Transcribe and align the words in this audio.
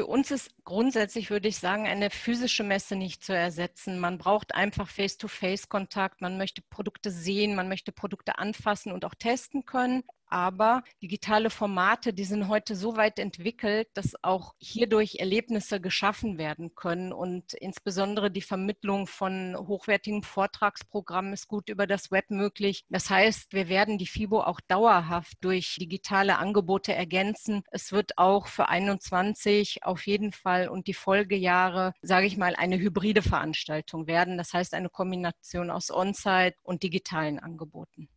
für 0.00 0.06
uns 0.06 0.30
ist 0.30 0.54
grundsätzlich, 0.64 1.28
würde 1.28 1.48
ich 1.48 1.58
sagen, 1.58 1.86
eine 1.86 2.08
physische 2.08 2.64
Messe 2.64 2.96
nicht 2.96 3.22
zu 3.22 3.36
ersetzen. 3.36 3.98
Man 3.98 4.16
braucht 4.16 4.54
einfach 4.54 4.88
Face-to-Face-Kontakt. 4.88 6.22
Man 6.22 6.38
möchte 6.38 6.62
Produkte 6.62 7.10
sehen, 7.10 7.54
man 7.54 7.68
möchte 7.68 7.92
Produkte 7.92 8.38
anfassen 8.38 8.92
und 8.92 9.04
auch 9.04 9.14
testen 9.14 9.66
können. 9.66 10.02
Aber 10.30 10.84
digitale 11.02 11.50
Formate, 11.50 12.12
die 12.12 12.24
sind 12.24 12.46
heute 12.46 12.76
so 12.76 12.96
weit 12.96 13.18
entwickelt, 13.18 13.88
dass 13.94 14.14
auch 14.22 14.54
hierdurch 14.58 15.16
Erlebnisse 15.18 15.80
geschaffen 15.80 16.38
werden 16.38 16.76
können. 16.76 17.12
Und 17.12 17.52
insbesondere 17.54 18.30
die 18.30 18.40
Vermittlung 18.40 19.08
von 19.08 19.56
hochwertigen 19.58 20.22
Vortragsprogrammen 20.22 21.32
ist 21.32 21.48
gut 21.48 21.68
über 21.68 21.88
das 21.88 22.12
Web 22.12 22.30
möglich. 22.30 22.84
Das 22.88 23.10
heißt, 23.10 23.52
wir 23.52 23.68
werden 23.68 23.98
die 23.98 24.06
FIBO 24.06 24.40
auch 24.42 24.60
dauerhaft 24.60 25.36
durch 25.40 25.76
digitale 25.80 26.38
Angebote 26.38 26.94
ergänzen. 26.94 27.62
Es 27.72 27.90
wird 27.90 28.16
auch 28.16 28.46
für 28.46 28.68
21 28.68 29.82
auf 29.82 30.06
jeden 30.06 30.30
Fall 30.30 30.68
und 30.68 30.86
die 30.86 30.94
Folgejahre, 30.94 31.92
sage 32.02 32.26
ich 32.26 32.36
mal, 32.36 32.54
eine 32.54 32.78
hybride 32.78 33.22
Veranstaltung 33.22 34.06
werden. 34.06 34.38
Das 34.38 34.52
heißt, 34.54 34.74
eine 34.74 34.90
Kombination 34.90 35.70
aus 35.70 35.90
On-Site 35.90 36.54
und 36.62 36.84
digitalen 36.84 37.40
Angeboten. 37.40 38.08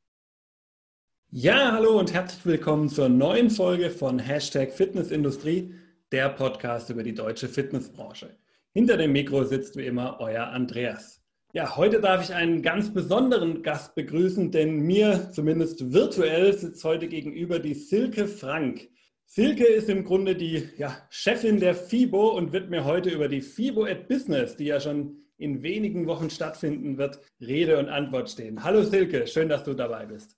Ja, 1.35 1.71
hallo 1.71 1.97
und 1.97 2.13
herzlich 2.13 2.45
willkommen 2.45 2.89
zur 2.89 3.09
neuen 3.09 3.49
Folge 3.49 3.89
von 3.89 4.19
Hashtag 4.19 4.71
Fitnessindustrie, 4.71 5.73
der 6.11 6.29
Podcast 6.29 6.91
über 6.91 7.01
die 7.01 7.15
deutsche 7.15 7.47
Fitnessbranche. 7.47 8.37
Hinter 8.71 8.97
dem 8.97 9.13
Mikro 9.13 9.43
sitzt 9.43 9.75
wie 9.75 9.87
immer 9.87 10.17
euer 10.19 10.43
Andreas. 10.43 11.23
Ja, 11.51 11.75
heute 11.75 11.99
darf 12.01 12.23
ich 12.23 12.35
einen 12.35 12.61
ganz 12.61 12.93
besonderen 12.93 13.63
Gast 13.63 13.95
begrüßen, 13.95 14.51
denn 14.51 14.81
mir 14.81 15.31
zumindest 15.31 15.91
virtuell 15.91 16.53
sitzt 16.53 16.83
heute 16.83 17.07
gegenüber 17.07 17.57
die 17.57 17.73
Silke 17.73 18.27
Frank. 18.27 18.87
Silke 19.25 19.65
ist 19.65 19.89
im 19.89 20.03
Grunde 20.03 20.35
die 20.35 20.69
ja, 20.77 20.95
Chefin 21.09 21.59
der 21.59 21.73
FIBO 21.73 22.37
und 22.37 22.53
wird 22.53 22.69
mir 22.69 22.85
heute 22.85 23.09
über 23.09 23.27
die 23.27 23.41
FIBO 23.41 23.85
at 23.85 24.07
Business, 24.07 24.55
die 24.55 24.65
ja 24.65 24.79
schon 24.79 25.17
in 25.37 25.63
wenigen 25.63 26.05
Wochen 26.05 26.29
stattfinden 26.29 26.99
wird, 26.99 27.19
Rede 27.41 27.79
und 27.79 27.89
Antwort 27.89 28.29
stehen. 28.29 28.63
Hallo 28.63 28.83
Silke, 28.83 29.25
schön, 29.25 29.49
dass 29.49 29.63
du 29.63 29.73
dabei 29.73 30.05
bist. 30.05 30.37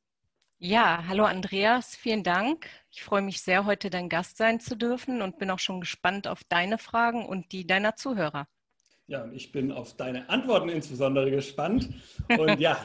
Ja, 0.58 1.04
hallo 1.10 1.26
Andreas, 1.26 1.98
vielen 1.98 2.24
Dank. 2.24 2.68
Ich 2.90 3.04
freue 3.04 3.22
mich 3.22 3.42
sehr, 3.42 3.66
heute 3.66 3.90
dein 3.90 4.08
Gast 4.08 4.38
sein 4.38 4.62
zu 4.62 4.78
dürfen 4.78 5.22
und 5.22 5.38
bin 5.38 5.52
auch 5.52 5.60
schon 5.60 5.82
gespannt 5.82 6.30
auf 6.30 6.46
deine 6.48 6.78
Fragen 6.78 7.26
und 7.26 7.52
die 7.52 7.68
deiner 7.68 7.98
Zuhörer. 7.98 8.48
Ja, 9.08 9.24
und 9.24 9.34
ich 9.34 9.52
bin 9.52 9.74
auf 9.74 9.98
deine 9.98 10.30
Antworten 10.30 10.70
insbesondere 10.70 11.30
gespannt. 11.30 11.90
Und 12.40 12.60
ja, 12.60 12.78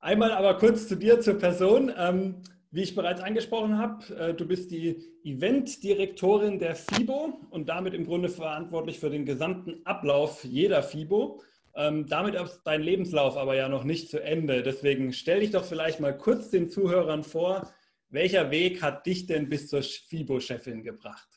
einmal 0.00 0.32
aber 0.32 0.58
kurz 0.58 0.88
zu 0.88 0.96
dir, 0.96 1.20
zur 1.20 1.38
Person. 1.38 1.92
Ähm, 1.96 2.42
wie 2.72 2.82
ich 2.82 2.94
bereits 2.94 3.20
angesprochen 3.20 3.78
habe, 3.78 4.14
äh, 4.16 4.34
du 4.34 4.46
bist 4.46 4.70
die 4.70 4.96
Eventdirektorin 5.22 6.58
der 6.58 6.74
FIBO 6.74 7.40
und 7.50 7.68
damit 7.68 7.94
im 7.94 8.06
Grunde 8.06 8.28
verantwortlich 8.28 8.98
für 8.98 9.10
den 9.10 9.26
gesamten 9.26 9.84
Ablauf 9.84 10.44
jeder 10.44 10.82
FIBO. 10.82 11.40
Ähm, 11.74 12.06
damit 12.06 12.34
ist 12.34 12.62
dein 12.64 12.82
Lebenslauf 12.82 13.36
aber 13.36 13.54
ja 13.54 13.68
noch 13.68 13.84
nicht 13.84 14.10
zu 14.10 14.22
Ende. 14.22 14.62
Deswegen 14.62 15.12
stell 15.12 15.40
dich 15.40 15.50
doch 15.50 15.64
vielleicht 15.64 16.00
mal 16.00 16.16
kurz 16.16 16.50
den 16.50 16.68
Zuhörern 16.68 17.24
vor, 17.24 17.72
welcher 18.08 18.50
Weg 18.50 18.82
hat 18.82 19.06
dich 19.06 19.26
denn 19.26 19.48
bis 19.48 19.68
zur 19.68 19.82
FIBO-Chefin 19.82 20.82
gebracht? 20.82 21.29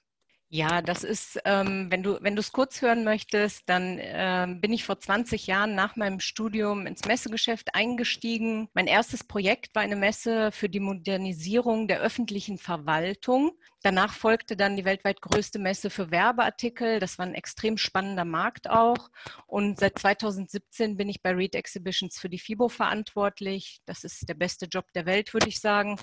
Ja, 0.55 0.83
das 0.83 1.03
ist, 1.03 1.39
ähm, 1.45 1.87
wenn 1.89 2.03
du 2.03 2.19
wenn 2.21 2.35
du 2.35 2.39
es 2.39 2.51
kurz 2.51 2.83
hören 2.83 3.03
möchtest, 3.03 3.67
dann 3.67 3.97
ähm, 3.99 4.61
bin 4.61 4.71
ich 4.71 4.83
vor 4.83 4.99
20 4.99 5.47
Jahren 5.47 5.73
nach 5.73 5.95
meinem 5.95 6.19
Studium 6.19 6.85
ins 6.85 7.05
Messegeschäft 7.05 7.73
eingestiegen. 7.73 8.69
Mein 8.75 8.85
erstes 8.85 9.23
Projekt 9.23 9.73
war 9.73 9.81
eine 9.81 9.95
Messe 9.95 10.51
für 10.51 10.69
die 10.69 10.79
Modernisierung 10.79 11.87
der 11.87 12.01
öffentlichen 12.01 12.59
Verwaltung. 12.59 13.53
Danach 13.81 14.13
folgte 14.13 14.55
dann 14.55 14.77
die 14.77 14.85
weltweit 14.85 15.21
größte 15.21 15.57
Messe 15.57 15.89
für 15.89 16.11
Werbeartikel. 16.11 16.99
Das 16.99 17.17
war 17.17 17.25
ein 17.25 17.33
extrem 17.33 17.77
spannender 17.79 18.23
Markt 18.23 18.69
auch. 18.69 19.09
Und 19.47 19.79
seit 19.79 19.97
2017 19.97 20.97
bin 20.97 21.09
ich 21.09 21.23
bei 21.23 21.31
Read 21.31 21.55
Exhibitions 21.55 22.19
für 22.19 22.29
die 22.29 22.37
FIBO 22.37 22.69
verantwortlich. 22.69 23.81
Das 23.87 24.03
ist 24.03 24.29
der 24.29 24.35
beste 24.35 24.67
Job 24.67 24.85
der 24.93 25.07
Welt, 25.07 25.33
würde 25.33 25.49
ich 25.49 25.59
sagen. 25.59 25.97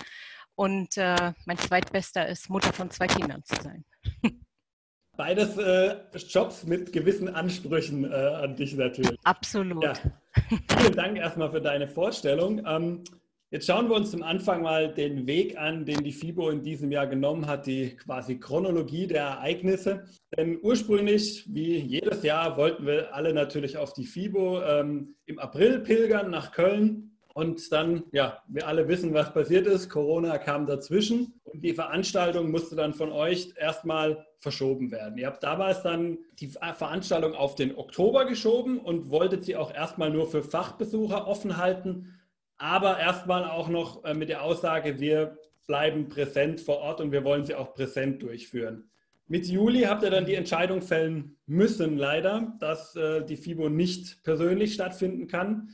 Und 0.55 0.97
äh, 0.97 1.33
mein 1.45 1.57
zweitbester 1.57 2.27
ist, 2.27 2.49
Mutter 2.49 2.73
von 2.73 2.89
zwei 2.91 3.07
Kindern 3.07 3.43
zu 3.43 3.55
sein. 3.61 3.85
Beides 5.17 5.57
äh, 5.57 5.97
Jobs 6.29 6.65
mit 6.65 6.91
gewissen 6.93 7.27
Ansprüchen 7.27 8.05
äh, 8.05 8.15
an 8.15 8.55
dich 8.55 8.75
natürlich. 8.75 9.17
Absolut. 9.23 9.83
Ja. 9.83 9.93
Vielen 10.79 10.95
Dank 10.95 11.17
erstmal 11.17 11.51
für 11.51 11.61
deine 11.61 11.87
Vorstellung. 11.87 12.65
Ähm, 12.65 13.03
jetzt 13.51 13.67
schauen 13.67 13.89
wir 13.89 13.97
uns 13.97 14.11
zum 14.11 14.23
Anfang 14.23 14.61
mal 14.61 14.93
den 14.93 15.27
Weg 15.27 15.59
an, 15.59 15.85
den 15.85 16.03
die 16.03 16.13
FIBO 16.13 16.49
in 16.49 16.63
diesem 16.63 16.91
Jahr 16.91 17.07
genommen 17.07 17.45
hat, 17.45 17.67
die 17.67 17.97
quasi 17.97 18.39
Chronologie 18.39 19.05
der 19.05 19.23
Ereignisse. 19.23 20.05
Denn 20.35 20.57
ursprünglich, 20.61 21.45
wie 21.53 21.77
jedes 21.77 22.23
Jahr, 22.23 22.57
wollten 22.57 22.85
wir 22.85 23.13
alle 23.13 23.33
natürlich 23.33 23.77
auf 23.77 23.93
die 23.93 24.05
FIBO 24.05 24.63
ähm, 24.63 25.15
im 25.25 25.39
April 25.39 25.81
pilgern 25.81 26.31
nach 26.31 26.51
Köln. 26.51 27.10
Und 27.33 27.71
dann, 27.71 28.03
ja, 28.11 28.43
wir 28.47 28.67
alle 28.67 28.87
wissen, 28.87 29.13
was 29.13 29.33
passiert 29.33 29.65
ist. 29.67 29.89
Corona 29.89 30.37
kam 30.37 30.65
dazwischen 30.65 31.39
und 31.43 31.63
die 31.63 31.73
Veranstaltung 31.73 32.51
musste 32.51 32.75
dann 32.75 32.93
von 32.93 33.11
euch 33.11 33.53
erstmal 33.57 34.25
verschoben 34.39 34.91
werden. 34.91 35.17
Ihr 35.17 35.27
habt 35.27 35.43
damals 35.43 35.83
dann 35.83 36.17
die 36.39 36.47
Veranstaltung 36.47 37.33
auf 37.33 37.55
den 37.55 37.75
Oktober 37.77 38.25
geschoben 38.25 38.79
und 38.79 39.09
wolltet 39.09 39.45
sie 39.45 39.55
auch 39.55 39.73
erstmal 39.73 40.09
nur 40.09 40.27
für 40.27 40.43
Fachbesucher 40.43 41.27
offen 41.27 41.57
halten, 41.57 42.19
aber 42.57 42.99
erstmal 42.99 43.45
auch 43.45 43.69
noch 43.69 44.03
äh, 44.03 44.13
mit 44.13 44.29
der 44.29 44.43
Aussage, 44.43 44.99
wir 44.99 45.37
bleiben 45.67 46.09
präsent 46.09 46.59
vor 46.59 46.79
Ort 46.79 47.01
und 47.01 47.11
wir 47.11 47.23
wollen 47.23 47.45
sie 47.45 47.55
auch 47.55 47.73
präsent 47.73 48.21
durchführen. 48.21 48.89
Mit 49.27 49.47
Juli 49.47 49.83
habt 49.83 50.03
ihr 50.03 50.09
dann 50.09 50.25
die 50.25 50.35
Entscheidung 50.35 50.81
fällen 50.81 51.37
müssen, 51.45 51.97
leider, 51.97 52.53
dass 52.59 52.95
äh, 52.95 53.23
die 53.23 53.37
FIBO 53.37 53.69
nicht 53.69 54.23
persönlich 54.23 54.73
stattfinden 54.73 55.27
kann. 55.27 55.69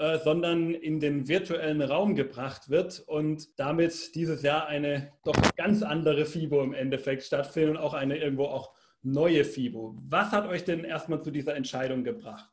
Äh, 0.00 0.18
sondern 0.20 0.72
in 0.72 0.98
den 0.98 1.28
virtuellen 1.28 1.82
Raum 1.82 2.14
gebracht 2.14 2.70
wird 2.70 3.00
und 3.00 3.48
damit 3.58 4.14
dieses 4.14 4.40
Jahr 4.40 4.66
eine 4.66 5.12
doch 5.24 5.36
ganz 5.56 5.82
andere 5.82 6.24
FIBO 6.24 6.62
im 6.62 6.72
Endeffekt 6.72 7.22
stattfindet 7.22 7.72
und 7.72 7.76
auch 7.76 7.92
eine 7.92 8.16
irgendwo 8.16 8.46
auch 8.46 8.72
neue 9.02 9.44
FIBO. 9.44 9.98
Was 10.08 10.32
hat 10.32 10.48
euch 10.48 10.64
denn 10.64 10.84
erstmal 10.84 11.20
zu 11.22 11.30
dieser 11.30 11.54
Entscheidung 11.54 12.02
gebracht? 12.02 12.48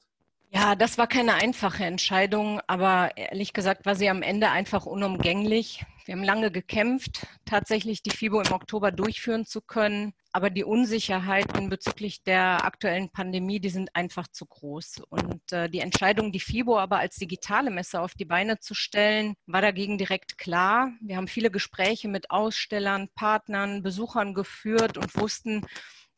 Ja, 0.50 0.76
das 0.76 0.98
war 0.98 1.08
keine 1.08 1.36
einfache 1.36 1.86
Entscheidung, 1.86 2.60
aber 2.68 3.16
ehrlich 3.16 3.54
gesagt 3.54 3.86
war 3.86 3.96
sie 3.96 4.10
am 4.10 4.24
Ende 4.24 4.50
einfach 4.50 4.86
unumgänglich. 4.86 5.86
Wir 6.04 6.16
haben 6.16 6.26
lange 6.26 6.52
gekämpft, 6.52 7.28
tatsächlich 7.46 8.04
die 8.04 8.12
FIBO 8.12 8.42
im 8.42 8.52
Oktober 8.52 8.92
durchführen 8.92 9.46
zu 9.46 9.62
können, 9.62 10.14
aber 10.38 10.52
die 10.52 10.64
Unsicherheiten 10.64 11.68
bezüglich 11.68 12.22
der 12.22 12.64
aktuellen 12.64 13.10
Pandemie, 13.10 13.60
die 13.60 13.72
sind 13.72 13.96
einfach 13.96 14.28
zu 14.28 14.46
groß. 14.46 15.02
Und 15.10 15.52
äh, 15.52 15.68
die 15.68 15.80
Entscheidung, 15.80 16.32
die 16.32 16.40
FIBO 16.40 16.78
aber 16.78 17.00
als 17.00 17.16
digitale 17.16 17.72
Messe 17.72 18.00
auf 18.00 18.14
die 18.14 18.26
Beine 18.26 18.60
zu 18.60 18.76
stellen, 18.76 19.34
war 19.48 19.64
dagegen 19.64 19.98
direkt 19.98 20.38
klar. 20.38 20.92
Wir 21.02 21.18
haben 21.18 21.28
viele 21.28 21.50
Gespräche 21.50 22.08
mit 22.08 22.30
Ausstellern, 22.30 23.10
Partnern, 23.16 23.82
Besuchern 23.82 24.36
geführt 24.36 25.00
und 25.00 25.16
wussten, 25.18 25.66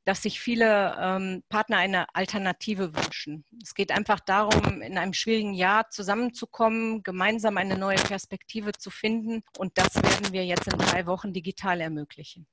dass 0.04 0.24
sich 0.24 0.42
viele 0.42 0.98
ähm, 1.00 1.42
Partner 1.48 1.78
eine 1.78 2.14
Alternative 2.14 2.94
wünschen. 2.94 3.46
Es 3.64 3.74
geht 3.74 3.94
einfach 3.94 4.20
darum, 4.20 4.82
in 4.82 4.98
einem 4.98 5.14
schwierigen 5.14 5.54
Jahr 5.54 5.92
zusammenzukommen, 5.92 7.04
gemeinsam 7.04 7.56
eine 7.56 7.78
neue 7.78 7.96
Perspektive 7.96 8.74
zu 8.74 8.90
finden. 8.90 9.44
Und 9.58 9.78
das 9.78 9.96
werden 9.96 10.34
wir 10.34 10.46
jetzt 10.46 10.68
in 10.68 10.78
drei 10.78 11.06
Wochen 11.06 11.32
digital 11.32 11.80
ermöglichen. 11.80 12.48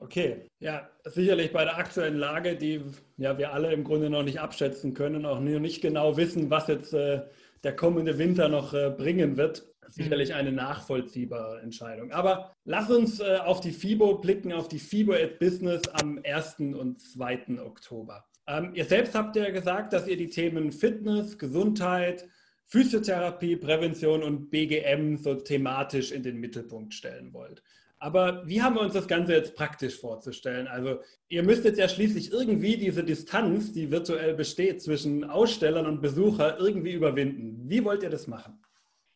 Okay, 0.00 0.46
ja, 0.58 0.88
sicherlich 1.04 1.52
bei 1.52 1.64
der 1.64 1.76
aktuellen 1.76 2.16
Lage, 2.16 2.56
die 2.56 2.82
ja 3.18 3.36
wir 3.38 3.52
alle 3.52 3.72
im 3.72 3.84
Grunde 3.84 4.10
noch 4.10 4.22
nicht 4.22 4.40
abschätzen 4.40 4.94
können, 4.94 5.26
auch 5.26 5.40
nicht 5.40 5.82
genau 5.82 6.16
wissen, 6.16 6.50
was 6.50 6.66
jetzt 6.68 6.92
äh, 6.94 7.22
der 7.62 7.76
kommende 7.76 8.18
Winter 8.18 8.48
noch 8.48 8.74
äh, 8.74 8.90
bringen 8.90 9.36
wird, 9.36 9.66
sicherlich 9.88 10.30
mhm. 10.30 10.36
eine 10.36 10.52
nachvollziehbare 10.52 11.60
Entscheidung. 11.60 12.10
Aber 12.12 12.52
lass 12.64 12.90
uns 12.90 13.20
äh, 13.20 13.36
auf 13.36 13.60
die 13.60 13.72
FIBO 13.72 14.18
blicken, 14.18 14.52
auf 14.52 14.68
die 14.68 14.78
FIBO 14.78 15.12
at 15.12 15.38
Business 15.38 15.82
am 15.88 16.18
1. 16.24 16.56
und 16.58 17.00
2. 17.00 17.60
Oktober. 17.60 18.24
Ähm, 18.46 18.72
ihr 18.74 18.84
selbst 18.84 19.14
habt 19.14 19.36
ja 19.36 19.50
gesagt, 19.50 19.92
dass 19.92 20.08
ihr 20.08 20.16
die 20.16 20.30
Themen 20.30 20.72
Fitness, 20.72 21.38
Gesundheit, 21.38 22.28
Physiotherapie, 22.66 23.56
Prävention 23.56 24.22
und 24.22 24.50
BGM 24.50 25.18
so 25.18 25.34
thematisch 25.34 26.10
in 26.10 26.22
den 26.22 26.38
Mittelpunkt 26.38 26.94
stellen 26.94 27.32
wollt. 27.32 27.62
Aber 28.02 28.42
wie 28.48 28.60
haben 28.60 28.74
wir 28.74 28.80
uns 28.80 28.94
das 28.94 29.06
Ganze 29.06 29.32
jetzt 29.32 29.54
praktisch 29.54 30.00
vorzustellen? 30.00 30.66
Also 30.66 31.00
ihr 31.28 31.44
müsst 31.44 31.64
jetzt 31.64 31.78
ja 31.78 31.88
schließlich 31.88 32.32
irgendwie 32.32 32.76
diese 32.76 33.04
Distanz, 33.04 33.72
die 33.72 33.92
virtuell 33.92 34.34
besteht 34.34 34.82
zwischen 34.82 35.22
Ausstellern 35.22 35.86
und 35.86 36.02
Besucher, 36.02 36.58
irgendwie 36.58 36.94
überwinden. 36.94 37.70
Wie 37.70 37.84
wollt 37.84 38.02
ihr 38.02 38.10
das 38.10 38.26
machen? 38.26 38.60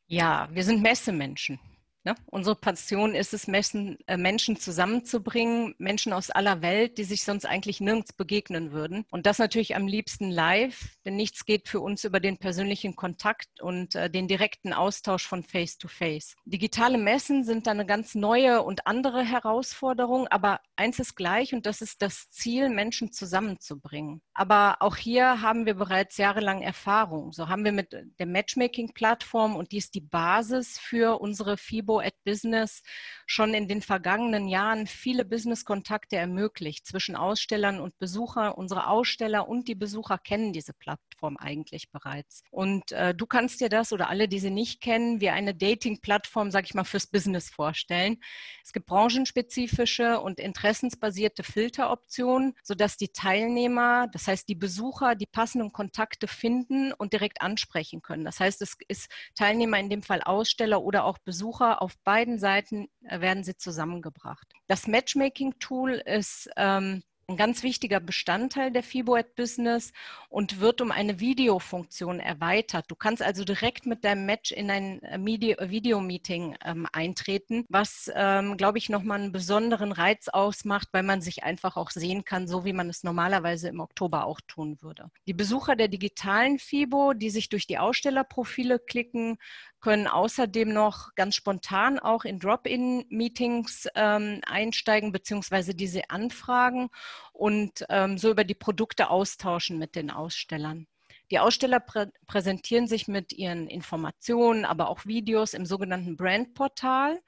Ja, 0.07 0.49
wir 0.53 0.63
sind 0.63 0.83
Messemenschen. 0.83 1.59
Ne? 2.07 2.15
Unsere 2.27 2.55
Passion 2.55 3.17
ist 3.17 3.35
es, 3.35 3.49
Menschen, 3.49 3.99
äh, 4.07 4.17
Menschen 4.17 4.57
zusammenzubringen, 4.57 5.75
Menschen 5.79 6.13
aus 6.13 6.31
aller 6.31 6.63
Welt, 6.63 6.99
die 6.99 7.05
sich 7.05 7.25
sonst 7.25 7.45
eigentlich 7.45 7.81
nirgends 7.81 8.13
begegnen 8.13 8.71
würden. 8.71 9.05
Und 9.11 9.27
das 9.27 9.41
natürlich 9.41 9.75
am 9.75 9.89
liebsten 9.89 10.31
live, 10.31 10.97
denn 11.05 11.17
nichts 11.17 11.47
geht 11.47 11.67
für 11.67 11.81
uns 11.81 12.05
über 12.05 12.21
den 12.21 12.39
persönlichen 12.39 12.95
Kontakt 12.95 13.61
und 13.61 13.97
äh, 13.97 14.09
den 14.09 14.29
direkten 14.29 14.73
Austausch 14.73 15.27
von 15.27 15.43
Face 15.43 15.79
to 15.79 15.89
Face. 15.89 16.37
Digitale 16.45 16.97
Messen 16.97 17.43
sind 17.43 17.67
dann 17.67 17.81
eine 17.81 17.87
ganz 17.87 18.15
neue 18.15 18.63
und 18.63 18.87
andere 18.87 19.25
Herausforderung, 19.25 20.29
aber 20.29 20.61
eins 20.77 21.01
ist 21.01 21.17
gleich 21.17 21.55
und 21.55 21.67
das 21.67 21.83
ist 21.83 22.03
das 22.03 22.31
Ziel, 22.31 22.69
Menschen 22.69 23.11
zusammenzubringen. 23.11 24.23
Aber 24.33 24.77
auch 24.79 24.95
hier 24.95 25.43
haben 25.43 25.67
wir 25.67 25.75
bereits 25.75 26.19
jahrelang 26.19 26.63
Erfahrung. 26.63 27.33
So 27.33 27.49
haben 27.49 27.65
wir 27.65 27.73
mit 27.73 27.97
der 28.21 28.27
Matchmaking-Plattform 28.27 29.57
und 29.57 29.73
die 29.73 29.79
ist 29.79 29.97
die 29.97 30.01
Basis 30.01 30.79
für 30.79 31.21
unsere 31.21 31.57
FIBO 31.57 31.96
at 32.01 32.15
Business 32.25 32.83
schon 33.27 33.55
in 33.55 33.69
den 33.69 33.83
vergangenen 33.83 34.49
Jahren 34.49 34.87
viele 34.87 35.25
Business-Kontakte 35.25 36.17
ermöglicht 36.17 36.87
zwischen 36.87 37.17
Ausstellern 37.17 37.81
und 37.81 37.99
Besucher. 37.99 38.57
Unsere 38.59 38.89
Aussteller 38.89 39.49
und 39.49 39.69
die 39.69 39.75
Besucher 39.75 40.19
kennen 40.19 40.53
diese 40.53 40.73
Plattform 40.73 41.37
eigentlich 41.37 41.91
bereits. 41.91 42.43
Und 42.51 42.93
äh, 42.93 43.15
du 43.15 43.27
kannst 43.27 43.61
dir 43.61 43.69
das 43.69 43.93
oder 43.93 44.09
alle, 44.09 44.29
die 44.29 44.39
sie 44.39 44.51
nicht 44.51 44.81
kennen, 44.81 45.21
wie 45.21 45.31
eine 45.31 45.55
Dating-Plattform, 45.55 46.51
sag 46.51 46.65
ich 46.65 46.75
mal, 46.75 46.85
fürs 46.85 47.07
Business 47.07 47.51
vorstellen. 47.51 48.19
Es 48.65 48.73
gibt 48.73 48.87
branchenspezifische 48.87 50.21
und 50.21 50.41
interessensbasierte 50.41 51.43
Filteroptionen, 51.43 52.55
sodass 52.63 52.97
die 52.97 53.09
Teilnehmer, 53.09 54.09
das 54.13 54.29
heißt 54.29 54.49
die 54.49 54.55
Besucher, 54.55 55.15
die 55.15 55.27
passenden 55.27 55.73
Kontakte 55.73 56.29
finden 56.29 56.93
und 56.93 57.13
direkt 57.13 57.43
ansprechen 57.43 58.03
können. 58.03 58.25
Das 58.25 58.41
heißt, 58.41 58.63
es 58.63 58.77
ist 58.89 59.11
Teilnehmer 59.35 59.79
in 59.79 59.91
dem 59.91 60.03
Fall 60.03 60.23
Aussteller 60.23 60.83
oder 60.83 61.05
auch 61.05 61.19
Besucher 61.19 61.83
auf 61.87 61.97
beiden 62.03 62.41
Seiten 62.41 62.89
äh, 63.05 63.21
werden 63.21 63.45
sie 63.45 63.57
zusammengebracht. 63.57 64.53
Das 64.67 64.89
Matchmaking-Tool 64.89 65.93
ist 66.05 66.51
ähm, 66.57 67.05
ein 67.29 67.37
ganz 67.37 67.63
wichtiger 67.63 67.99
Bestandteil 68.01 68.71
der 68.71 68.83
FIBO 68.83 69.19
Business 69.37 69.93
und 70.29 70.61
wird 70.61 70.81
um 70.81 70.93
eine 70.93 71.19
Videofunktion 71.19 72.21
erweitert. 72.21 72.87
Du 72.89 72.95
kannst 72.95 73.23
also 73.23 73.45
direkt 73.45 73.87
mit 73.87 74.05
deinem 74.05 74.27
Match 74.27 74.53
in 74.53 74.69
ein 74.69 75.03
äh, 75.03 75.19
Video-Meeting 75.25 76.57
ähm, 76.65 76.87
eintreten, 76.93 77.65
was, 77.69 78.11
ähm, 78.15 78.57
glaube 78.57 78.79
ich, 78.79 78.89
nochmal 78.89 79.21
einen 79.21 79.33
besonderen 79.33 79.93
Reiz 79.93 80.29
ausmacht, 80.29 80.89
weil 80.93 81.03
man 81.03 81.21
sich 81.21 81.43
einfach 81.43 81.77
auch 81.77 81.91
sehen 81.91 82.25
kann, 82.25 82.47
so 82.47 82.65
wie 82.65 82.73
man 82.73 82.89
es 82.89 83.03
normalerweise 83.03 83.69
im 83.69 83.81
Oktober 83.81 84.25
auch 84.25 84.41
tun 84.47 84.81
würde. 84.81 85.11
Die 85.27 85.35
Besucher 85.35 85.77
der 85.77 85.89
digitalen 85.89 86.59
FIBO, 86.59 87.13
die 87.13 87.31
sich 87.31 87.49
durch 87.49 87.67
die 87.69 87.79
Ausstellerprofile 87.79 88.79
klicken, 88.79 89.39
können 89.87 90.09
außerdem 90.09 90.73
noch 90.73 91.15
ganz 91.15 91.37
spontan 91.37 92.01
auch 92.01 92.25
in 92.25 92.41
Drop-in-Meetings 92.41 93.87
ähm, 93.95 94.41
einsteigen 94.45 95.13
beziehungsweise 95.13 95.77
diese 95.77 96.11
anfragen 96.11 96.89
und 97.33 97.87
ähm, 97.89 98.19
so 98.19 98.33
über 98.33 98.43
die 98.43 98.57
Produkte 98.57 99.11
austauschen 99.11 99.79
mit 99.79 99.95
den 99.95 100.11
Ausstellern. 100.11 100.89
Die 101.31 101.39
Aussteller 101.39 101.79
prä 101.79 102.07
präsentieren 102.27 102.89
sich 102.89 103.07
mit 103.07 103.33
ihren 103.33 103.69
Informationen, 103.69 104.65
aber 104.65 104.89
auch 104.89 105.07
Videos 105.07 105.55
im 105.55 105.67
sogenannten 105.67 106.17
Brandportal. 106.17 107.23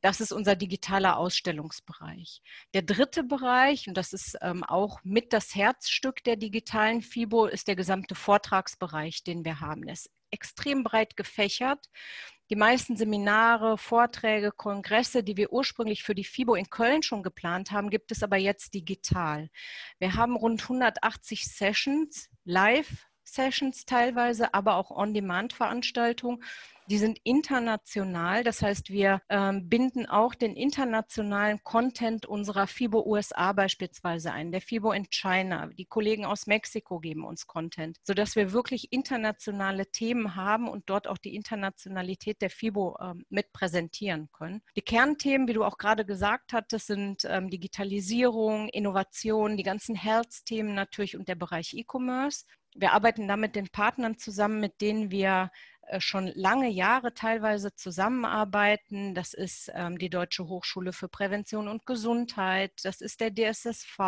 Das 0.00 0.20
ist 0.20 0.30
unser 0.30 0.54
digitaler 0.54 1.16
Ausstellungsbereich. 1.16 2.40
Der 2.72 2.82
dritte 2.82 3.24
Bereich, 3.24 3.88
und 3.88 3.96
das 3.96 4.12
ist 4.12 4.38
ähm, 4.42 4.62
auch 4.62 5.00
mit 5.02 5.32
das 5.32 5.56
Herzstück 5.56 6.22
der 6.22 6.36
digitalen 6.36 7.02
FIBO, 7.02 7.46
ist 7.46 7.66
der 7.66 7.74
gesamte 7.74 8.14
Vortragsbereich, 8.14 9.24
den 9.24 9.44
wir 9.44 9.58
haben. 9.58 9.88
Ist 9.88 10.08
extrem 10.30 10.84
breit 10.84 11.16
gefächert. 11.16 11.86
Die 12.48 12.56
meisten 12.56 12.96
Seminare, 12.96 13.76
Vorträge, 13.76 14.52
Kongresse, 14.52 15.24
die 15.24 15.36
wir 15.36 15.52
ursprünglich 15.52 16.04
für 16.04 16.14
die 16.14 16.24
FIBO 16.24 16.54
in 16.54 16.70
Köln 16.70 17.02
schon 17.02 17.24
geplant 17.24 17.72
haben, 17.72 17.90
gibt 17.90 18.12
es 18.12 18.22
aber 18.22 18.36
jetzt 18.36 18.72
digital. 18.74 19.48
Wir 19.98 20.14
haben 20.14 20.36
rund 20.36 20.62
180 20.62 21.46
Sessions, 21.46 22.28
Live-Sessions 22.44 23.84
teilweise, 23.84 24.54
aber 24.54 24.76
auch 24.76 24.92
On-Demand-Veranstaltungen 24.92 26.44
die 26.88 26.98
sind 26.98 27.18
international, 27.24 28.44
das 28.44 28.62
heißt, 28.62 28.90
wir 28.90 29.20
ähm, 29.28 29.68
binden 29.68 30.06
auch 30.06 30.34
den 30.34 30.54
internationalen 30.54 31.62
Content 31.62 32.26
unserer 32.26 32.66
FIBO 32.66 33.04
USA 33.04 33.52
beispielsweise 33.52 34.32
ein, 34.32 34.52
der 34.52 34.60
FIBO 34.60 34.92
in 34.92 35.08
China. 35.10 35.66
Die 35.66 35.86
Kollegen 35.86 36.24
aus 36.24 36.46
Mexiko 36.46 37.00
geben 37.00 37.24
uns 37.24 37.46
Content, 37.46 37.98
sodass 38.04 38.36
wir 38.36 38.52
wirklich 38.52 38.92
internationale 38.92 39.86
Themen 39.86 40.36
haben 40.36 40.68
und 40.68 40.84
dort 40.86 41.08
auch 41.08 41.18
die 41.18 41.34
Internationalität 41.34 42.40
der 42.40 42.50
FIBO 42.50 42.96
ähm, 43.00 43.24
mit 43.28 43.52
präsentieren 43.52 44.28
können. 44.32 44.62
Die 44.76 44.82
Kernthemen, 44.82 45.48
wie 45.48 45.54
du 45.54 45.64
auch 45.64 45.78
gerade 45.78 46.04
gesagt 46.04 46.52
hattest, 46.52 46.86
sind 46.86 47.24
ähm, 47.24 47.50
Digitalisierung, 47.50 48.68
Innovation, 48.68 49.56
die 49.56 49.62
ganzen 49.62 49.94
Health-Themen 49.96 50.74
natürlich 50.74 51.16
und 51.16 51.28
der 51.28 51.34
Bereich 51.34 51.74
E-Commerce. 51.74 52.44
Wir 52.78 52.92
arbeiten 52.92 53.26
da 53.26 53.36
mit 53.36 53.56
den 53.56 53.68
Partnern 53.68 54.18
zusammen, 54.18 54.60
mit 54.60 54.80
denen 54.82 55.10
wir 55.10 55.50
schon 55.98 56.32
lange 56.34 56.68
Jahre 56.68 57.14
teilweise 57.14 57.74
zusammenarbeiten. 57.74 59.14
Das 59.14 59.34
ist 59.34 59.70
ähm, 59.74 59.98
die 59.98 60.10
Deutsche 60.10 60.48
Hochschule 60.48 60.92
für 60.92 61.08
Prävention 61.08 61.68
und 61.68 61.86
Gesundheit, 61.86 62.72
das 62.82 63.00
ist 63.00 63.20
der 63.20 63.32
DSSV. 63.32 63.98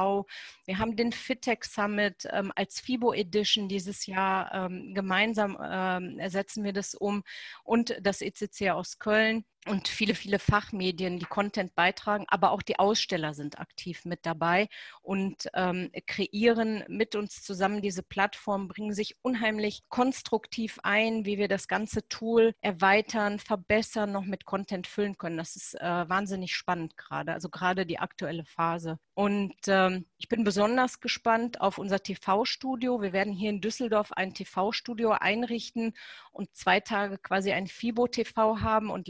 Wir 0.64 0.78
haben 0.78 0.96
den 0.96 1.12
FITEC 1.12 1.64
Summit 1.64 2.28
ähm, 2.30 2.52
als 2.56 2.80
FIBO 2.80 3.12
Edition 3.12 3.68
dieses 3.68 4.06
Jahr. 4.06 4.52
Ähm, 4.52 4.94
gemeinsam 4.94 5.56
ähm, 5.62 6.18
ersetzen 6.18 6.64
wir 6.64 6.72
das 6.72 6.94
um 6.94 7.22
und 7.64 7.96
das 8.00 8.20
ECC 8.20 8.70
aus 8.70 8.98
Köln 8.98 9.44
und 9.68 9.88
viele, 9.88 10.14
viele 10.14 10.38
Fachmedien, 10.38 11.18
die 11.18 11.26
Content 11.26 11.74
beitragen, 11.74 12.24
aber 12.28 12.52
auch 12.52 12.62
die 12.62 12.78
Aussteller 12.78 13.34
sind 13.34 13.58
aktiv 13.58 14.04
mit 14.04 14.24
dabei 14.24 14.68
und 15.02 15.48
ähm, 15.54 15.90
kreieren 16.06 16.84
mit 16.88 17.14
uns 17.14 17.42
zusammen 17.42 17.82
diese 17.82 18.02
Plattform, 18.02 18.68
bringen 18.68 18.92
sich 18.92 19.16
unheimlich 19.22 19.82
konstruktiv 19.88 20.78
ein, 20.82 21.24
wie 21.26 21.38
wir 21.38 21.48
das 21.48 21.68
ganze 21.68 22.08
Tool 22.08 22.54
erweitern, 22.60 23.38
verbessern, 23.38 24.12
noch 24.12 24.24
mit 24.24 24.44
Content 24.44 24.86
füllen 24.86 25.18
können. 25.18 25.36
Das 25.36 25.56
ist 25.56 25.74
äh, 25.74 26.08
wahnsinnig 26.08 26.54
spannend 26.54 26.96
gerade, 26.96 27.32
also 27.32 27.48
gerade 27.48 27.86
die 27.86 27.98
aktuelle 27.98 28.44
Phase. 28.44 28.98
Und 29.14 29.56
ähm, 29.66 30.06
ich 30.16 30.28
bin 30.28 30.44
besonders 30.44 31.00
gespannt 31.00 31.60
auf 31.60 31.78
unser 31.78 32.00
TV-Studio. 32.00 33.02
Wir 33.02 33.12
werden 33.12 33.32
hier 33.32 33.50
in 33.50 33.60
Düsseldorf 33.60 34.12
ein 34.12 34.32
TV-Studio 34.32 35.10
einrichten 35.10 35.94
und 36.30 36.54
zwei 36.56 36.78
Tage 36.78 37.18
quasi 37.18 37.52
ein 37.52 37.66
FIBO-TV 37.66 38.60
haben 38.60 38.90
und 38.90 39.08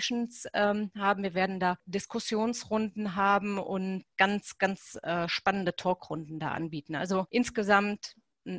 Live-Sessions 0.00 0.46
ähm, 0.54 0.90
haben. 0.96 1.22
Wir 1.22 1.34
werden 1.34 1.60
da 1.60 1.78
Diskussionsrunden 1.86 3.16
haben 3.16 3.58
und 3.58 4.04
ganz, 4.16 4.58
ganz 4.58 4.98
äh, 5.02 5.28
spannende 5.28 5.76
Talkrunden 5.76 6.38
da 6.38 6.48
anbieten. 6.52 6.94
Also 6.94 7.26
insgesamt 7.30 8.16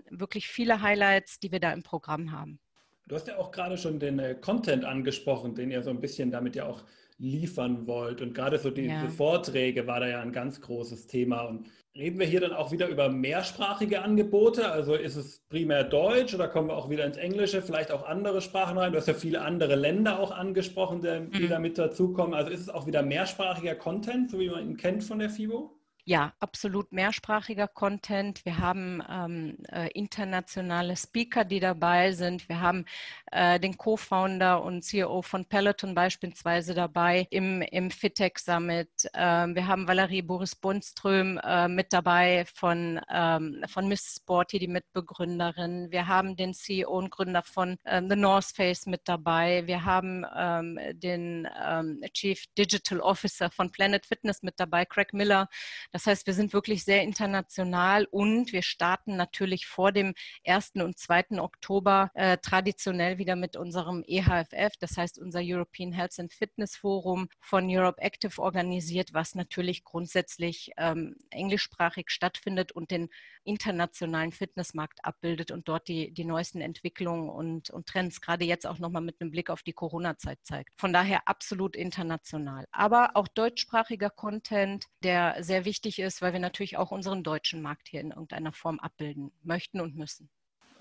wirklich 0.09 0.47
viele 0.47 0.81
Highlights, 0.81 1.39
die 1.39 1.51
wir 1.51 1.59
da 1.59 1.73
im 1.73 1.83
Programm 1.83 2.31
haben. 2.31 2.59
Du 3.07 3.15
hast 3.15 3.27
ja 3.27 3.37
auch 3.37 3.51
gerade 3.51 3.77
schon 3.77 3.99
den 3.99 4.19
äh, 4.19 4.35
Content 4.35 4.85
angesprochen, 4.85 5.55
den 5.55 5.71
ihr 5.71 5.83
so 5.83 5.89
ein 5.89 5.99
bisschen 5.99 6.31
damit 6.31 6.55
ja 6.55 6.65
auch 6.65 6.83
liefern 7.21 7.85
wollt. 7.85 8.21
Und 8.21 8.33
gerade 8.33 8.57
so 8.57 8.71
diese 8.71 8.89
ja. 8.89 9.07
Vorträge 9.07 9.85
war 9.85 9.99
da 9.99 10.07
ja 10.07 10.21
ein 10.21 10.31
ganz 10.31 10.59
großes 10.59 11.07
Thema. 11.07 11.41
Und 11.41 11.67
reden 11.95 12.19
wir 12.19 12.25
hier 12.25 12.41
dann 12.41 12.53
auch 12.53 12.71
wieder 12.71 12.87
über 12.87 13.09
mehrsprachige 13.09 14.01
Angebote? 14.01 14.71
Also 14.71 14.95
ist 14.95 15.15
es 15.15 15.39
primär 15.47 15.83
Deutsch 15.83 16.33
oder 16.33 16.47
kommen 16.47 16.69
wir 16.69 16.75
auch 16.75 16.89
wieder 16.89 17.05
ins 17.05 17.17
Englische, 17.17 17.61
vielleicht 17.61 17.91
auch 17.91 18.03
andere 18.03 18.41
Sprachen 18.41 18.77
rein? 18.77 18.91
Du 18.91 18.97
hast 18.97 19.07
ja 19.07 19.13
viele 19.13 19.41
andere 19.41 19.75
Länder 19.75 20.19
auch 20.19 20.31
angesprochen, 20.31 21.01
die, 21.01 21.39
mhm. 21.39 21.49
da 21.49 21.59
mit 21.59 21.77
dazukommen. 21.77 22.33
Also 22.33 22.49
ist 22.49 22.61
es 22.61 22.69
auch 22.69 22.87
wieder 22.87 23.03
mehrsprachiger 23.03 23.75
Content, 23.75 24.31
so 24.31 24.39
wie 24.39 24.49
man 24.49 24.67
ihn 24.67 24.77
kennt 24.77 25.03
von 25.03 25.19
der 25.19 25.29
FIBO? 25.29 25.77
Ja, 26.03 26.33
absolut 26.39 26.91
mehrsprachiger 26.91 27.67
Content. 27.67 28.43
Wir 28.43 28.57
haben 28.57 29.03
ähm, 29.07 29.57
äh, 29.71 29.87
internationale 29.93 30.97
Speaker, 30.97 31.45
die 31.45 31.59
dabei 31.59 32.11
sind. 32.13 32.49
Wir 32.49 32.59
haben 32.59 32.85
äh, 33.31 33.59
den 33.59 33.77
Co-Founder 33.77 34.63
und 34.63 34.83
CEO 34.83 35.21
von 35.21 35.45
Peloton 35.45 35.93
beispielsweise 35.93 36.73
dabei 36.73 37.27
im, 37.29 37.61
im 37.61 37.91
FITEC 37.91 38.39
Summit. 38.39 38.89
Ähm, 39.13 39.53
wir 39.53 39.67
haben 39.67 39.87
Valerie 39.87 40.23
Boris 40.23 40.55
Bundström 40.55 41.37
äh, 41.37 41.67
mit 41.67 41.93
dabei 41.93 42.45
von, 42.51 42.99
ähm, 43.07 43.63
von 43.67 43.87
Miss 43.87 44.15
Sporty, 44.17 44.57
die 44.57 44.67
Mitbegründerin. 44.67 45.91
Wir 45.91 46.07
haben 46.07 46.35
den 46.35 46.55
CEO 46.55 46.97
und 46.97 47.11
Gründer 47.11 47.43
von 47.43 47.77
äh, 47.83 48.01
The 48.09 48.15
North 48.15 48.53
Face 48.55 48.87
mit 48.87 49.01
dabei. 49.05 49.67
Wir 49.67 49.85
haben 49.85 50.25
ähm, 50.35 50.79
den 50.93 51.47
ähm, 51.63 52.01
Chief 52.11 52.43
Digital 52.57 53.01
Officer 53.01 53.51
von 53.51 53.71
Planet 53.71 54.03
Fitness 54.03 54.41
mit 54.41 54.59
dabei, 54.59 54.85
Craig 54.85 55.13
Miller 55.13 55.47
Das 55.91 56.07
heißt, 56.07 56.25
wir 56.25 56.33
sind 56.33 56.53
wirklich 56.53 56.83
sehr 56.83 57.03
international 57.03 58.05
und 58.05 58.53
wir 58.53 58.61
starten 58.61 59.17
natürlich 59.17 59.65
vor 59.67 59.91
dem 59.91 60.13
1. 60.45 60.71
und 60.75 60.97
2. 60.97 61.39
Oktober 61.39 62.11
äh, 62.13 62.37
traditionell 62.37 63.17
wieder 63.17 63.35
mit 63.35 63.57
unserem 63.57 64.03
EHFF, 64.07 64.77
das 64.79 64.97
heißt 64.97 65.19
unser 65.19 65.41
European 65.43 65.91
Health 65.91 66.19
and 66.19 66.33
Fitness 66.33 66.75
Forum 66.77 67.27
von 67.39 67.67
Europe 67.67 68.01
Active 68.01 68.41
organisiert, 68.41 69.13
was 69.13 69.35
natürlich 69.35 69.83
grundsätzlich 69.83 70.71
ähm, 70.77 71.15
englischsprachig 71.29 72.09
stattfindet 72.09 72.71
und 72.71 72.91
den 72.91 73.09
internationalen 73.43 74.31
Fitnessmarkt 74.31 75.03
abbildet 75.03 75.51
und 75.51 75.67
dort 75.67 75.87
die, 75.87 76.11
die 76.11 76.25
neuesten 76.25 76.61
Entwicklungen 76.61 77.29
und, 77.29 77.69
und 77.69 77.87
Trends, 77.87 78.21
gerade 78.21 78.45
jetzt 78.45 78.67
auch 78.67 78.79
nochmal 78.79 79.01
mit 79.01 79.19
einem 79.19 79.31
Blick 79.31 79.49
auf 79.49 79.63
die 79.63 79.73
Corona-Zeit 79.73 80.39
zeigt. 80.43 80.79
Von 80.79 80.93
daher 80.93 81.27
absolut 81.27 81.75
international. 81.75 82.65
Aber 82.71 83.11
auch 83.15 83.27
deutschsprachiger 83.27 84.09
Content, 84.09 84.85
der 85.03 85.43
sehr 85.43 85.65
wichtig 85.65 85.80
ist, 85.85 86.21
weil 86.21 86.33
wir 86.33 86.39
natürlich 86.39 86.77
auch 86.77 86.91
unseren 86.91 87.23
deutschen 87.23 87.61
Markt 87.61 87.87
hier 87.87 88.01
in 88.01 88.11
irgendeiner 88.11 88.51
Form 88.53 88.79
abbilden 88.79 89.31
möchten 89.43 89.81
und 89.81 89.95
müssen. 89.95 90.29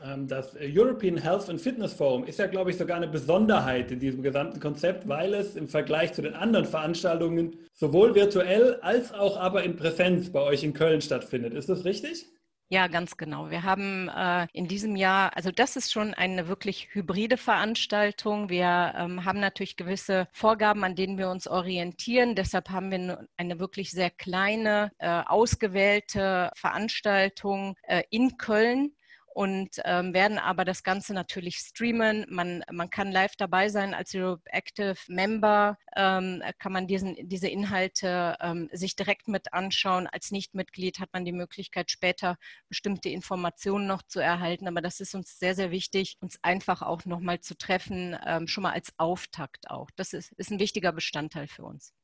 Ähm, 0.02 0.28
das 0.28 0.56
European 0.60 1.16
Health 1.16 1.48
and 1.48 1.60
Fitness 1.60 1.92
Forum 1.92 2.24
ist 2.24 2.38
ja, 2.38 2.46
glaube 2.46 2.70
ich, 2.70 2.76
sogar 2.76 2.96
eine 2.96 3.08
Besonderheit 3.08 3.90
in 3.90 4.00
diesem 4.00 4.22
gesamten 4.22 4.60
Konzept, 4.60 5.08
weil 5.08 5.34
es 5.34 5.56
im 5.56 5.68
Vergleich 5.68 6.12
zu 6.12 6.22
den 6.22 6.34
anderen 6.34 6.64
Veranstaltungen 6.64 7.56
sowohl 7.74 8.14
virtuell 8.14 8.78
als 8.80 9.12
auch 9.12 9.36
aber 9.36 9.62
in 9.62 9.76
Präsenz 9.76 10.30
bei 10.30 10.40
euch 10.40 10.62
in 10.62 10.72
Köln 10.72 11.00
stattfindet. 11.00 11.54
Ist 11.54 11.68
das 11.68 11.84
richtig? 11.84 12.26
Ja, 12.72 12.86
ganz 12.86 13.16
genau. 13.16 13.50
Wir 13.50 13.64
haben 13.64 14.08
äh, 14.08 14.46
in 14.52 14.68
diesem 14.68 14.94
Jahr, 14.94 15.36
also 15.36 15.50
das 15.50 15.74
ist 15.74 15.90
schon 15.90 16.14
eine 16.14 16.46
wirklich 16.46 16.88
hybride 16.92 17.36
Veranstaltung. 17.36 18.48
Wir 18.48 18.94
ähm, 18.96 19.24
haben 19.24 19.40
natürlich 19.40 19.76
gewisse 19.76 20.28
Vorgaben, 20.32 20.84
an 20.84 20.94
denen 20.94 21.18
wir 21.18 21.30
uns 21.30 21.48
orientieren. 21.48 22.36
Deshalb 22.36 22.70
haben 22.70 22.92
wir 22.92 23.26
eine 23.36 23.58
wirklich 23.58 23.90
sehr 23.90 24.10
kleine, 24.10 24.92
äh, 24.98 25.08
ausgewählte 25.26 26.52
Veranstaltung 26.54 27.74
äh, 27.82 28.04
in 28.10 28.36
Köln 28.36 28.92
und 29.32 29.80
ähm, 29.84 30.12
werden 30.12 30.38
aber 30.38 30.64
das 30.64 30.82
Ganze 30.82 31.14
natürlich 31.14 31.56
streamen. 31.56 32.26
Man, 32.28 32.64
man 32.70 32.90
kann 32.90 33.12
live 33.12 33.36
dabei 33.36 33.68
sein 33.68 33.94
als 33.94 34.14
Europe 34.14 34.42
Active 34.46 34.96
Member, 35.08 35.78
ähm, 35.96 36.42
kann 36.58 36.72
man 36.72 36.86
diesen, 36.86 37.16
diese 37.28 37.48
Inhalte 37.48 38.36
ähm, 38.40 38.68
sich 38.72 38.96
direkt 38.96 39.28
mit 39.28 39.52
anschauen. 39.52 40.06
Als 40.06 40.30
Nichtmitglied 40.30 40.98
hat 40.98 41.10
man 41.12 41.24
die 41.24 41.32
Möglichkeit, 41.32 41.90
später 41.90 42.36
bestimmte 42.68 43.08
Informationen 43.08 43.86
noch 43.86 44.02
zu 44.02 44.20
erhalten. 44.20 44.66
Aber 44.68 44.80
das 44.80 45.00
ist 45.00 45.14
uns 45.14 45.38
sehr, 45.38 45.54
sehr 45.54 45.70
wichtig, 45.70 46.16
uns 46.20 46.38
einfach 46.42 46.82
auch 46.82 47.04
nochmal 47.04 47.40
zu 47.40 47.56
treffen, 47.56 48.16
ähm, 48.26 48.48
schon 48.48 48.62
mal 48.62 48.72
als 48.72 48.92
Auftakt 48.98 49.70
auch. 49.70 49.90
Das 49.96 50.12
ist, 50.12 50.32
ist 50.32 50.50
ein 50.50 50.58
wichtiger 50.58 50.92
Bestandteil 50.92 51.46
für 51.46 51.64
uns. 51.64 51.94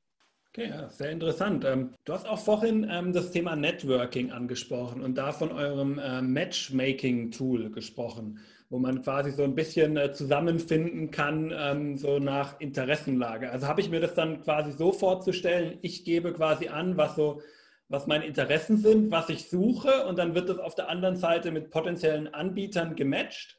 Okay, 0.57 0.71
ja, 0.71 0.89
sehr 0.89 1.11
interessant. 1.11 1.67
Ähm, 1.67 1.91
du 2.07 2.15
hast 2.15 2.27
auch 2.27 2.39
vorhin 2.39 2.89
ähm, 2.91 3.13
das 3.13 3.31
Thema 3.31 3.57
Networking 3.57 4.31
angesprochen 4.31 5.03
und 5.03 5.19
da 5.19 5.33
von 5.33 5.53
eurem 5.53 5.99
äh, 5.99 6.23
Matchmaking-Tool 6.23 7.71
gesprochen, 7.71 8.39
wo 8.71 8.79
man 8.79 9.03
quasi 9.03 9.33
so 9.33 9.43
ein 9.43 9.55
bisschen 9.55 9.99
äh, 9.99 10.15
zusammenfinden 10.15 11.11
kann, 11.11 11.53
ähm, 11.55 11.99
so 11.99 12.19
nach 12.21 12.59
Interessenlage. 12.59 13.51
Also 13.51 13.67
habe 13.67 13.83
ich 13.83 13.91
mir 13.91 14.01
das 14.01 14.15
dann 14.15 14.41
quasi 14.45 14.73
so 14.73 14.93
vorzustellen, 14.93 15.77
ich 15.83 16.07
gebe 16.07 16.33
quasi 16.33 16.69
an, 16.69 16.97
was 16.97 17.17
so 17.17 17.43
was 17.91 18.07
meine 18.07 18.25
Interessen 18.25 18.79
sind, 18.79 19.11
was 19.11 19.29
ich 19.29 19.51
suche 19.51 20.07
und 20.07 20.19
dann 20.19 20.35
wird 20.35 20.49
das 20.49 20.59
auf 20.59 20.75
der 20.75 20.89
anderen 20.89 21.17
Seite 21.17 21.51
mit 21.51 21.71
potenziellen 21.71 22.33
Anbietern 22.33 22.97
gematcht? 22.97 23.59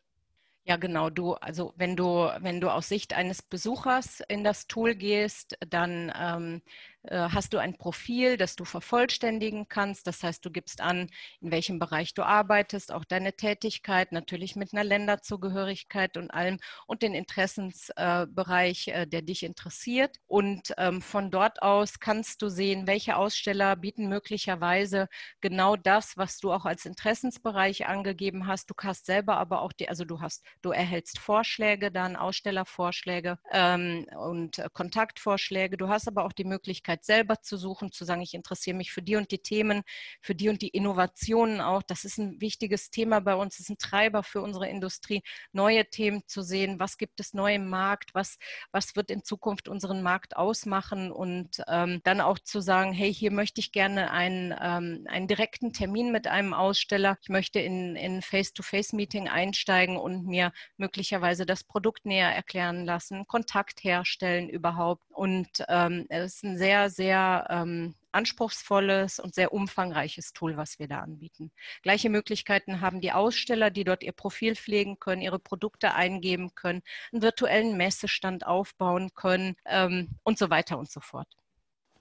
Ja, 0.69 0.75
genau. 0.75 1.09
Du, 1.09 1.33
also 1.35 1.73
wenn 1.77 1.95
du, 1.95 2.29
wenn 2.41 2.59
du 2.59 2.69
aus 2.69 2.89
Sicht 2.89 3.13
eines 3.13 3.41
Besuchers 3.41 4.21
in 4.27 4.43
das 4.43 4.67
Tool 4.67 4.95
gehst, 4.95 5.57
dann 5.69 6.11
ähm, 6.19 6.61
äh, 6.96 6.96
hast 7.11 7.53
du 7.53 7.57
ein 7.57 7.77
Profil, 7.77 8.37
das 8.37 8.55
du 8.55 8.65
vervollständigen 8.65 9.67
kannst. 9.67 10.07
Das 10.07 10.23
heißt, 10.23 10.45
du 10.45 10.51
gibst 10.51 10.81
an, 10.81 11.09
in 11.41 11.51
welchem 11.51 11.79
Bereich 11.79 12.13
du 12.13 12.23
arbeitest, 12.23 12.91
auch 12.91 13.05
deine 13.05 13.33
Tätigkeit, 13.33 14.11
natürlich 14.11 14.55
mit 14.55 14.73
einer 14.73 14.83
Länderzugehörigkeit 14.83 16.17
und 16.17 16.31
allem 16.31 16.59
und 16.85 17.01
den 17.01 17.13
Interessensbereich, 17.13 18.87
äh, 18.89 19.05
der 19.05 19.21
dich 19.21 19.43
interessiert. 19.43 20.17
Und 20.27 20.73
ähm, 20.77 21.01
von 21.01 21.31
dort 21.31 21.61
aus 21.61 21.99
kannst 21.99 22.41
du 22.41 22.49
sehen, 22.49 22.87
welche 22.87 23.17
Aussteller 23.17 23.75
bieten 23.75 24.09
möglicherweise 24.09 25.07
genau 25.41 25.75
das, 25.75 26.17
was 26.17 26.39
du 26.39 26.51
auch 26.51 26.65
als 26.65 26.85
Interessensbereich 26.85 27.87
angegeben 27.87 28.47
hast. 28.47 28.69
Du 28.69 28.73
hast 28.83 29.05
selber 29.05 29.37
aber 29.37 29.61
auch 29.61 29.73
die, 29.73 29.89
also 29.89 30.05
du 30.05 30.21
hast, 30.21 30.43
du 30.61 30.71
erhältst 30.71 31.19
Vorschläge 31.19 31.91
dann, 31.91 32.15
Ausstellervorschläge 32.15 33.37
ähm, 33.51 34.05
und 34.17 34.59
äh, 34.59 34.69
Kontaktvorschläge. 34.73 35.77
Du 35.77 35.89
hast 35.89 36.07
aber 36.07 36.25
auch 36.25 36.33
die 36.33 36.43
Möglichkeit, 36.45 36.96
Möglichkeit 36.97 37.05
selber 37.05 37.41
zu 37.41 37.57
suchen, 37.57 37.91
zu 37.91 38.05
sagen, 38.05 38.21
ich 38.21 38.33
interessiere 38.33 38.75
mich 38.75 38.91
für 38.91 39.01
die 39.01 39.15
und 39.15 39.31
die 39.31 39.39
Themen, 39.39 39.83
für 40.21 40.35
die 40.35 40.49
und 40.49 40.61
die 40.61 40.69
Innovationen 40.69 41.61
auch. 41.61 41.83
Das 41.83 42.05
ist 42.05 42.17
ein 42.17 42.39
wichtiges 42.41 42.89
Thema 42.89 43.21
bei 43.21 43.35
uns, 43.35 43.57
das 43.57 43.61
ist 43.61 43.69
ein 43.69 43.77
Treiber 43.77 44.23
für 44.23 44.41
unsere 44.41 44.67
Industrie, 44.67 45.23
neue 45.51 45.89
Themen 45.89 46.23
zu 46.27 46.41
sehen, 46.41 46.79
was 46.79 46.97
gibt 46.97 47.19
es 47.19 47.33
neu 47.33 47.55
im 47.55 47.69
Markt, 47.69 48.13
was, 48.13 48.37
was 48.71 48.95
wird 48.95 49.11
in 49.11 49.23
Zukunft 49.23 49.67
unseren 49.67 50.01
Markt 50.01 50.35
ausmachen 50.35 51.11
und 51.11 51.61
ähm, 51.67 52.01
dann 52.03 52.21
auch 52.21 52.39
zu 52.39 52.61
sagen, 52.61 52.93
hey, 52.93 53.13
hier 53.13 53.31
möchte 53.31 53.61
ich 53.61 53.71
gerne 53.71 54.11
einen, 54.11 54.53
ähm, 54.59 55.05
einen 55.07 55.27
direkten 55.27 55.73
Termin 55.73 56.11
mit 56.11 56.27
einem 56.27 56.53
Aussteller, 56.53 57.17
ich 57.21 57.29
möchte 57.29 57.59
in 57.59 57.97
ein 57.97 58.21
Face-to-Face-Meeting 58.21 59.27
einsteigen 59.27 59.97
und 59.97 60.25
mir 60.25 60.51
möglicherweise 60.77 61.45
das 61.45 61.63
Produkt 61.63 62.05
näher 62.05 62.33
erklären 62.33 62.85
lassen, 62.85 63.27
Kontakt 63.27 63.83
herstellen 63.83 64.49
überhaupt. 64.49 65.03
Und 65.11 65.63
ähm, 65.67 66.05
es 66.09 66.35
ist 66.35 66.43
ein 66.43 66.57
sehr, 66.57 66.86
sehr 66.89 67.47
ähm, 67.49 67.95
anspruchsvolles 68.11 69.19
und 69.19 69.35
sehr 69.35 69.53
umfangreiches 69.53 70.33
Tool, 70.33 70.57
was 70.57 70.79
wir 70.79 70.87
da 70.87 70.99
anbieten. 70.99 71.51
Gleiche 71.83 72.09
Möglichkeiten 72.09 72.81
haben 72.81 72.99
die 72.99 73.11
Aussteller, 73.11 73.69
die 73.69 73.83
dort 73.83 74.03
ihr 74.03 74.11
Profil 74.11 74.55
pflegen 74.55 74.99
können, 74.99 75.21
ihre 75.21 75.39
Produkte 75.39 75.93
eingeben 75.93 76.55
können, 76.55 76.81
einen 77.11 77.21
virtuellen 77.21 77.77
Messestand 77.77 78.45
aufbauen 78.45 79.11
können 79.13 79.55
ähm, 79.65 80.09
und 80.23 80.37
so 80.37 80.49
weiter 80.49 80.79
und 80.79 80.89
so 80.89 80.99
fort. 80.99 81.27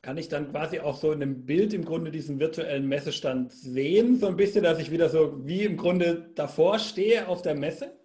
Kann 0.03 0.19
ich 0.19 0.29
dann 0.29 0.51
quasi 0.51 0.79
auch 0.79 0.97
so 0.97 1.13
in 1.13 1.21
einem 1.21 1.45
Bild 1.45 1.75
im 1.75 1.85
Grunde 1.85 2.11
diesen 2.11 2.39
virtuellen 2.39 2.87
Messestand 2.87 3.53
sehen, 3.53 4.19
so 4.19 4.29
ein 4.29 4.37
bisschen, 4.37 4.63
dass 4.63 4.79
ich 4.79 4.91
wieder 4.91 5.09
so 5.09 5.45
wie 5.45 5.65
im 5.65 5.77
Grunde 5.77 6.31
davor 6.35 6.79
stehe 6.79 7.29
auf 7.29 7.43
der 7.43 7.57
Messe? 7.57 7.99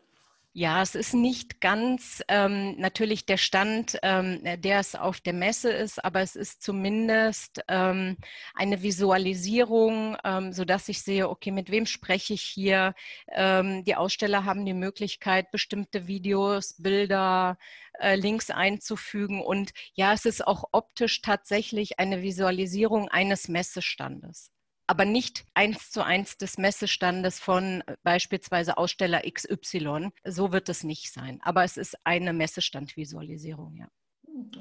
Ja, 0.53 0.81
es 0.81 0.95
ist 0.95 1.13
nicht 1.13 1.61
ganz 1.61 2.21
ähm, 2.27 2.75
natürlich 2.77 3.25
der 3.25 3.37
Stand, 3.37 3.97
ähm, 4.03 4.41
der 4.43 4.79
es 4.79 4.95
auf 4.95 5.21
der 5.21 5.31
Messe 5.31 5.71
ist, 5.71 6.03
aber 6.03 6.19
es 6.19 6.35
ist 6.35 6.61
zumindest 6.61 7.61
ähm, 7.69 8.17
eine 8.53 8.81
Visualisierung, 8.83 10.17
ähm, 10.25 10.51
sodass 10.51 10.89
ich 10.89 11.03
sehe, 11.03 11.29
okay, 11.29 11.51
mit 11.51 11.71
wem 11.71 11.85
spreche 11.85 12.33
ich 12.33 12.41
hier? 12.41 12.95
Ähm, 13.29 13.85
die 13.85 13.95
Aussteller 13.95 14.43
haben 14.43 14.65
die 14.65 14.73
Möglichkeit, 14.73 15.51
bestimmte 15.51 16.07
Videos, 16.07 16.75
Bilder, 16.77 17.57
äh, 17.99 18.15
Links 18.15 18.49
einzufügen. 18.49 19.41
Und 19.41 19.71
ja, 19.93 20.11
es 20.11 20.25
ist 20.25 20.45
auch 20.45 20.65
optisch 20.73 21.21
tatsächlich 21.21 21.97
eine 21.97 22.21
Visualisierung 22.23 23.07
eines 23.07 23.47
Messestandes 23.47 24.51
aber 24.91 25.05
nicht 25.05 25.45
eins 25.53 25.89
zu 25.89 26.03
eins 26.03 26.37
des 26.37 26.57
Messestandes 26.57 27.39
von 27.39 27.81
äh, 27.87 27.95
beispielsweise 28.03 28.77
Aussteller 28.77 29.21
XY. 29.21 30.09
So 30.25 30.51
wird 30.51 30.67
es 30.67 30.83
nicht 30.83 31.13
sein. 31.13 31.39
Aber 31.43 31.63
es 31.63 31.77
ist 31.77 31.95
eine 32.03 32.33
Messestandvisualisierung, 32.33 33.77
ja. 33.77 33.87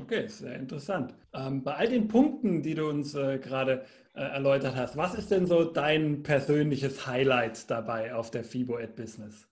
Okay, 0.00 0.28
sehr 0.28 0.54
interessant. 0.54 1.14
Ähm, 1.34 1.64
bei 1.64 1.75
all 1.75 1.88
den 1.88 2.06
Punkten, 2.06 2.62
die 2.62 2.76
du 2.76 2.88
uns 2.88 3.16
äh, 3.16 3.40
gerade 3.40 3.84
äh, 4.14 4.20
erläutert 4.20 4.76
hast, 4.76 4.96
was 4.96 5.16
ist 5.16 5.32
denn 5.32 5.46
so 5.46 5.64
dein 5.64 6.22
persönliches 6.22 7.08
Highlight 7.08 7.68
dabei 7.68 8.14
auf 8.14 8.30
der 8.30 8.44
FIBO 8.44 8.76
Ad 8.76 8.92
Business? 8.94 9.50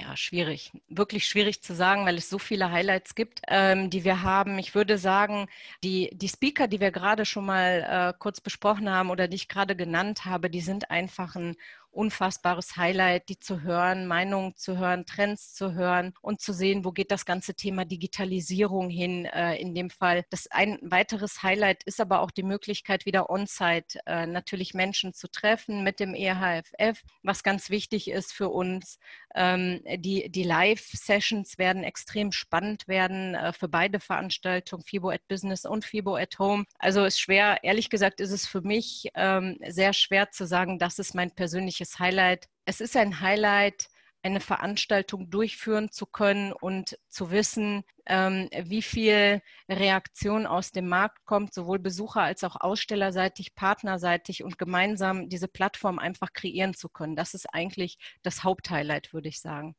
Ja, 0.00 0.16
schwierig. 0.16 0.72
Wirklich 0.88 1.26
schwierig 1.28 1.62
zu 1.62 1.74
sagen, 1.74 2.06
weil 2.06 2.16
es 2.16 2.30
so 2.30 2.38
viele 2.38 2.70
Highlights 2.70 3.14
gibt, 3.14 3.42
ähm, 3.48 3.90
die 3.90 4.02
wir 4.02 4.22
haben. 4.22 4.58
Ich 4.58 4.74
würde 4.74 4.96
sagen, 4.96 5.46
die, 5.84 6.08
die 6.14 6.28
Speaker, 6.28 6.68
die 6.68 6.80
wir 6.80 6.90
gerade 6.90 7.26
schon 7.26 7.44
mal 7.44 8.12
äh, 8.14 8.18
kurz 8.18 8.40
besprochen 8.40 8.88
haben 8.88 9.10
oder 9.10 9.28
die 9.28 9.36
ich 9.36 9.48
gerade 9.48 9.76
genannt 9.76 10.24
habe, 10.24 10.48
die 10.48 10.62
sind 10.62 10.90
einfach 10.90 11.36
ein 11.36 11.54
unfassbares 11.90 12.76
Highlight, 12.76 13.28
die 13.28 13.38
zu 13.38 13.62
hören, 13.62 14.06
Meinungen 14.06 14.56
zu 14.56 14.78
hören, 14.78 15.06
Trends 15.06 15.54
zu 15.54 15.74
hören 15.74 16.14
und 16.20 16.40
zu 16.40 16.52
sehen, 16.52 16.84
wo 16.84 16.92
geht 16.92 17.10
das 17.10 17.26
ganze 17.26 17.54
Thema 17.54 17.84
Digitalisierung 17.84 18.90
hin 18.90 19.24
äh, 19.26 19.56
in 19.56 19.74
dem 19.74 19.90
Fall. 19.90 20.24
Das 20.30 20.46
ein 20.50 20.78
weiteres 20.82 21.42
Highlight 21.42 21.82
ist 21.84 22.00
aber 22.00 22.20
auch 22.20 22.30
die 22.30 22.42
Möglichkeit, 22.42 23.06
wieder 23.06 23.30
on-site 23.30 23.98
äh, 24.06 24.26
natürlich 24.26 24.74
Menschen 24.74 25.12
zu 25.12 25.28
treffen 25.28 25.82
mit 25.82 26.00
dem 26.00 26.14
EHFF, 26.14 27.02
was 27.22 27.42
ganz 27.42 27.70
wichtig 27.70 28.08
ist 28.08 28.32
für 28.32 28.48
uns. 28.48 28.98
Ähm, 29.34 29.80
die 29.96 30.28
die 30.28 30.42
Live-Sessions 30.42 31.56
werden 31.56 31.84
extrem 31.84 32.32
spannend 32.32 32.88
werden 32.88 33.34
äh, 33.34 33.52
für 33.52 33.68
beide 33.68 34.00
Veranstaltungen, 34.00 34.82
FIBO 34.84 35.10
at 35.10 35.26
Business 35.28 35.64
und 35.64 35.84
FIBO 35.84 36.16
at 36.16 36.38
Home. 36.38 36.64
Also 36.78 37.04
ist 37.04 37.20
schwer, 37.20 37.62
ehrlich 37.62 37.90
gesagt, 37.90 38.20
ist 38.20 38.32
es 38.32 38.46
für 38.46 38.60
mich 38.60 39.08
ähm, 39.14 39.58
sehr 39.68 39.92
schwer 39.92 40.30
zu 40.30 40.46
sagen, 40.46 40.78
das 40.78 40.98
ist 40.98 41.14
mein 41.14 41.30
persönliches 41.30 41.79
persönliches 41.80 41.98
Highlight. 41.98 42.48
Es 42.66 42.80
ist 42.80 42.96
ein 42.96 43.20
Highlight, 43.20 43.88
eine 44.22 44.40
Veranstaltung 44.40 45.30
durchführen 45.30 45.90
zu 45.90 46.04
können 46.04 46.52
und 46.52 46.98
zu 47.08 47.30
wissen, 47.30 47.84
ähm, 48.06 48.50
wie 48.64 48.82
viel 48.82 49.40
Reaktion 49.68 50.46
aus 50.46 50.72
dem 50.72 50.88
Markt 50.88 51.24
kommt, 51.24 51.54
sowohl 51.54 51.78
Besucher 51.78 52.20
als 52.20 52.44
auch 52.44 52.56
ausstellerseitig, 52.60 53.54
partnerseitig 53.54 54.44
und 54.44 54.58
gemeinsam 54.58 55.30
diese 55.30 55.48
Plattform 55.48 55.98
einfach 55.98 56.34
kreieren 56.34 56.74
zu 56.74 56.90
können. 56.90 57.16
Das 57.16 57.32
ist 57.32 57.46
eigentlich 57.54 57.96
das 58.22 58.44
Haupthighlight, 58.44 59.14
würde 59.14 59.28
ich 59.28 59.40
sagen. 59.40 59.74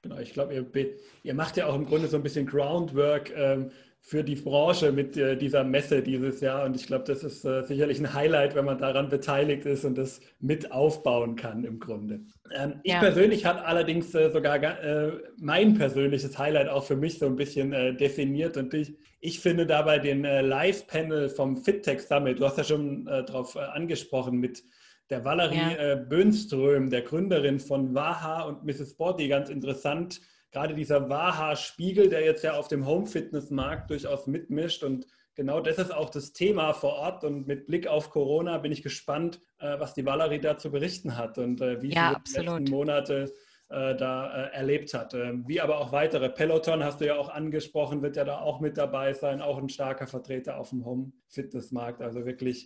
Genau, 0.00 0.18
ich 0.18 0.32
glaube, 0.32 0.54
ihr, 0.54 0.96
ihr, 1.22 1.34
macht 1.34 1.58
ja 1.58 1.66
auch 1.66 1.74
im 1.74 1.84
Grunde 1.84 2.08
so 2.08 2.16
ein 2.16 2.22
bisschen 2.22 2.46
Groundwork 2.46 3.30
ähm, 3.36 3.70
für 4.04 4.24
die 4.24 4.34
Branche 4.34 4.90
mit 4.90 5.16
äh, 5.16 5.36
dieser 5.36 5.62
Messe 5.62 6.02
dieses 6.02 6.40
Jahr. 6.40 6.64
Und 6.64 6.74
ich 6.74 6.88
glaube, 6.88 7.04
das 7.04 7.22
ist 7.22 7.44
äh, 7.44 7.62
sicherlich 7.62 8.00
ein 8.00 8.12
Highlight, 8.12 8.56
wenn 8.56 8.64
man 8.64 8.76
daran 8.76 9.08
beteiligt 9.08 9.64
ist 9.64 9.84
und 9.84 9.96
das 9.96 10.20
mit 10.40 10.72
aufbauen 10.72 11.36
kann 11.36 11.64
im 11.64 11.78
Grunde. 11.78 12.20
Ähm, 12.52 12.80
ich 12.82 12.98
persönlich 12.98 13.46
habe 13.46 13.64
allerdings 13.64 14.12
äh, 14.14 14.30
sogar 14.30 14.60
äh, 14.62 15.12
mein 15.38 15.74
persönliches 15.74 16.36
Highlight 16.36 16.68
auch 16.68 16.84
für 16.84 16.96
mich 16.96 17.20
so 17.20 17.26
ein 17.26 17.36
bisschen 17.36 17.72
äh, 17.72 17.94
definiert. 17.94 18.56
Und 18.56 18.74
ich, 18.74 18.98
ich 19.20 19.38
finde 19.38 19.66
dabei 19.66 20.00
den 20.00 20.24
äh, 20.24 20.42
Live-Panel 20.42 21.28
vom 21.28 21.56
FitTech 21.56 22.00
Summit, 22.00 22.40
du 22.40 22.44
hast 22.44 22.58
ja 22.58 22.64
schon 22.64 23.04
darauf 23.04 23.56
angesprochen, 23.56 24.38
mit 24.38 24.64
der 25.10 25.24
Valerie 25.24 25.76
ja. 25.78 25.94
Böhnström, 25.94 26.90
der 26.90 27.02
Gründerin 27.02 27.60
von 27.60 27.94
Waha 27.94 28.42
und 28.42 28.64
Mrs. 28.64 28.94
Body, 28.94 29.28
ganz 29.28 29.48
interessant 29.48 30.20
gerade 30.52 30.74
dieser 30.74 31.08
Waha-Spiegel, 31.08 32.08
der 32.08 32.24
jetzt 32.24 32.44
ja 32.44 32.54
auf 32.54 32.68
dem 32.68 32.86
Home-Fitness-Markt 32.86 33.90
durchaus 33.90 34.26
mitmischt 34.26 34.84
und 34.84 35.06
genau 35.34 35.60
das 35.60 35.78
ist 35.78 35.92
auch 35.92 36.10
das 36.10 36.32
Thema 36.32 36.72
vor 36.74 36.92
Ort 36.94 37.24
und 37.24 37.46
mit 37.46 37.66
Blick 37.66 37.86
auf 37.86 38.10
Corona 38.10 38.58
bin 38.58 38.70
ich 38.70 38.82
gespannt, 38.82 39.40
äh, 39.58 39.80
was 39.80 39.94
die 39.94 40.04
Valerie 40.04 40.40
da 40.40 40.58
zu 40.58 40.70
berichten 40.70 41.16
hat 41.16 41.38
und 41.38 41.60
äh, 41.60 41.80
wie 41.82 41.94
ja, 41.94 42.20
sie 42.24 42.40
die 42.40 42.46
letzten 42.46 42.70
Monate 42.70 43.32
äh, 43.70 43.96
da 43.96 44.26
erlebt 44.48 44.92
hat. 44.92 45.14
Ähm, 45.14 45.44
wie 45.46 45.60
aber 45.60 45.78
auch 45.78 45.92
weitere. 45.92 46.28
Peloton 46.28 46.84
hast 46.84 47.00
du 47.00 47.06
ja 47.06 47.16
auch 47.16 47.30
angesprochen, 47.30 48.02
wird 48.02 48.16
ja 48.16 48.24
da 48.24 48.40
auch 48.40 48.60
mit 48.60 48.76
dabei 48.76 49.14
sein, 49.14 49.40
auch 49.40 49.56
ein 49.56 49.70
starker 49.70 50.06
Vertreter 50.06 50.58
auf 50.58 50.70
dem 50.70 50.84
Home-Fitness-Markt. 50.84 52.02
Also 52.02 52.26
wirklich 52.26 52.64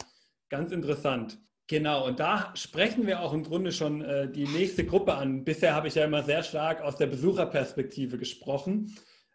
ganz 0.48 0.72
interessant. 0.72 1.38
Genau, 1.68 2.06
und 2.06 2.20
da 2.20 2.52
sprechen 2.54 3.08
wir 3.08 3.20
auch 3.20 3.32
im 3.32 3.42
Grunde 3.42 3.73
schon 3.73 4.00
äh, 4.00 4.30
die 4.30 4.46
nächste 4.46 4.85
Gruppe 4.85 5.14
an. 5.14 5.42
Bisher 5.44 5.75
habe 5.75 5.88
ich 5.88 5.96
ja 5.96 6.04
immer 6.04 6.23
sehr 6.23 6.44
stark 6.44 6.80
aus 6.80 6.96
der 6.96 7.06
Besucherperspektive 7.06 8.18
gesprochen. 8.18 8.94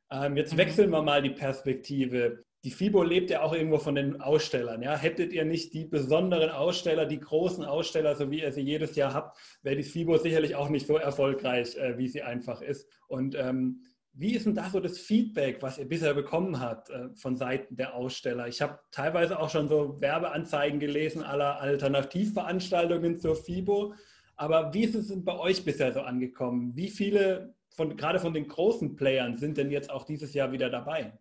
Ähm, 0.09 0.37
jetzt 0.37 0.53
mhm. 0.53 0.57
wechseln 0.57 0.91
wir 0.91 1.01
mal 1.01 1.21
die 1.21 1.31
Perspektive. 1.31 2.45
Die 2.63 2.71
FIBO 2.71 3.03
lebt 3.03 3.31
ja 3.31 3.41
auch 3.41 3.53
irgendwo 3.53 3.79
von 3.79 3.95
den 3.95 4.21
Ausstellern. 4.21 4.81
Ja? 4.81 4.95
Hättet 4.95 5.33
ihr 5.33 5.43
nicht 5.43 5.73
die 5.73 5.83
besonderen 5.83 6.51
Aussteller, 6.51 7.05
die 7.05 7.19
großen 7.19 7.65
Aussteller, 7.65 8.15
so 8.15 8.31
wie 8.31 8.41
ihr 8.41 8.51
sie 8.53 8.61
jedes 8.61 8.95
Jahr 8.95 9.13
habt, 9.13 9.37
wäre 9.61 9.75
die 9.75 9.83
FIBO 9.83 10.17
sicherlich 10.17 10.55
auch 10.55 10.69
nicht 10.69 10.87
so 10.87 10.95
erfolgreich, 10.95 11.75
äh, 11.75 11.97
wie 11.97 12.07
sie 12.07 12.21
einfach 12.21 12.61
ist. 12.61 12.87
Und 13.07 13.35
ähm, 13.35 13.81
wie 14.13 14.35
ist 14.35 14.45
denn 14.45 14.55
da 14.55 14.69
so 14.69 14.79
das 14.79 14.97
Feedback, 14.97 15.61
was 15.61 15.77
ihr 15.77 15.87
bisher 15.87 16.13
bekommen 16.13 16.59
habt 16.59 16.89
äh, 16.89 17.09
von 17.15 17.37
Seiten 17.37 17.75
der 17.75 17.95
Aussteller? 17.95 18.47
Ich 18.47 18.61
habe 18.61 18.79
teilweise 18.91 19.39
auch 19.39 19.49
schon 19.49 19.69
so 19.69 19.99
Werbeanzeigen 20.01 20.79
gelesen 20.79 21.23
aller 21.23 21.59
Alternativveranstaltungen 21.61 23.19
zur 23.19 23.35
FIBO. 23.35 23.93
Aber 24.35 24.73
wie 24.73 24.83
ist 24.83 24.95
es 24.95 25.07
denn 25.07 25.23
bei 25.23 25.37
euch 25.37 25.63
bisher 25.63 25.93
so 25.93 26.01
angekommen? 26.01 26.75
Wie 26.75 26.89
viele 26.89 27.55
von, 27.69 27.95
gerade 27.95 28.19
von 28.19 28.33
den 28.33 28.47
großen 28.47 28.95
Playern 28.95 29.37
sind 29.37 29.57
denn 29.57 29.71
jetzt 29.71 29.89
auch 29.89 30.03
dieses 30.03 30.33
Jahr 30.33 30.51
wieder 30.51 30.69
dabei? 30.69 31.13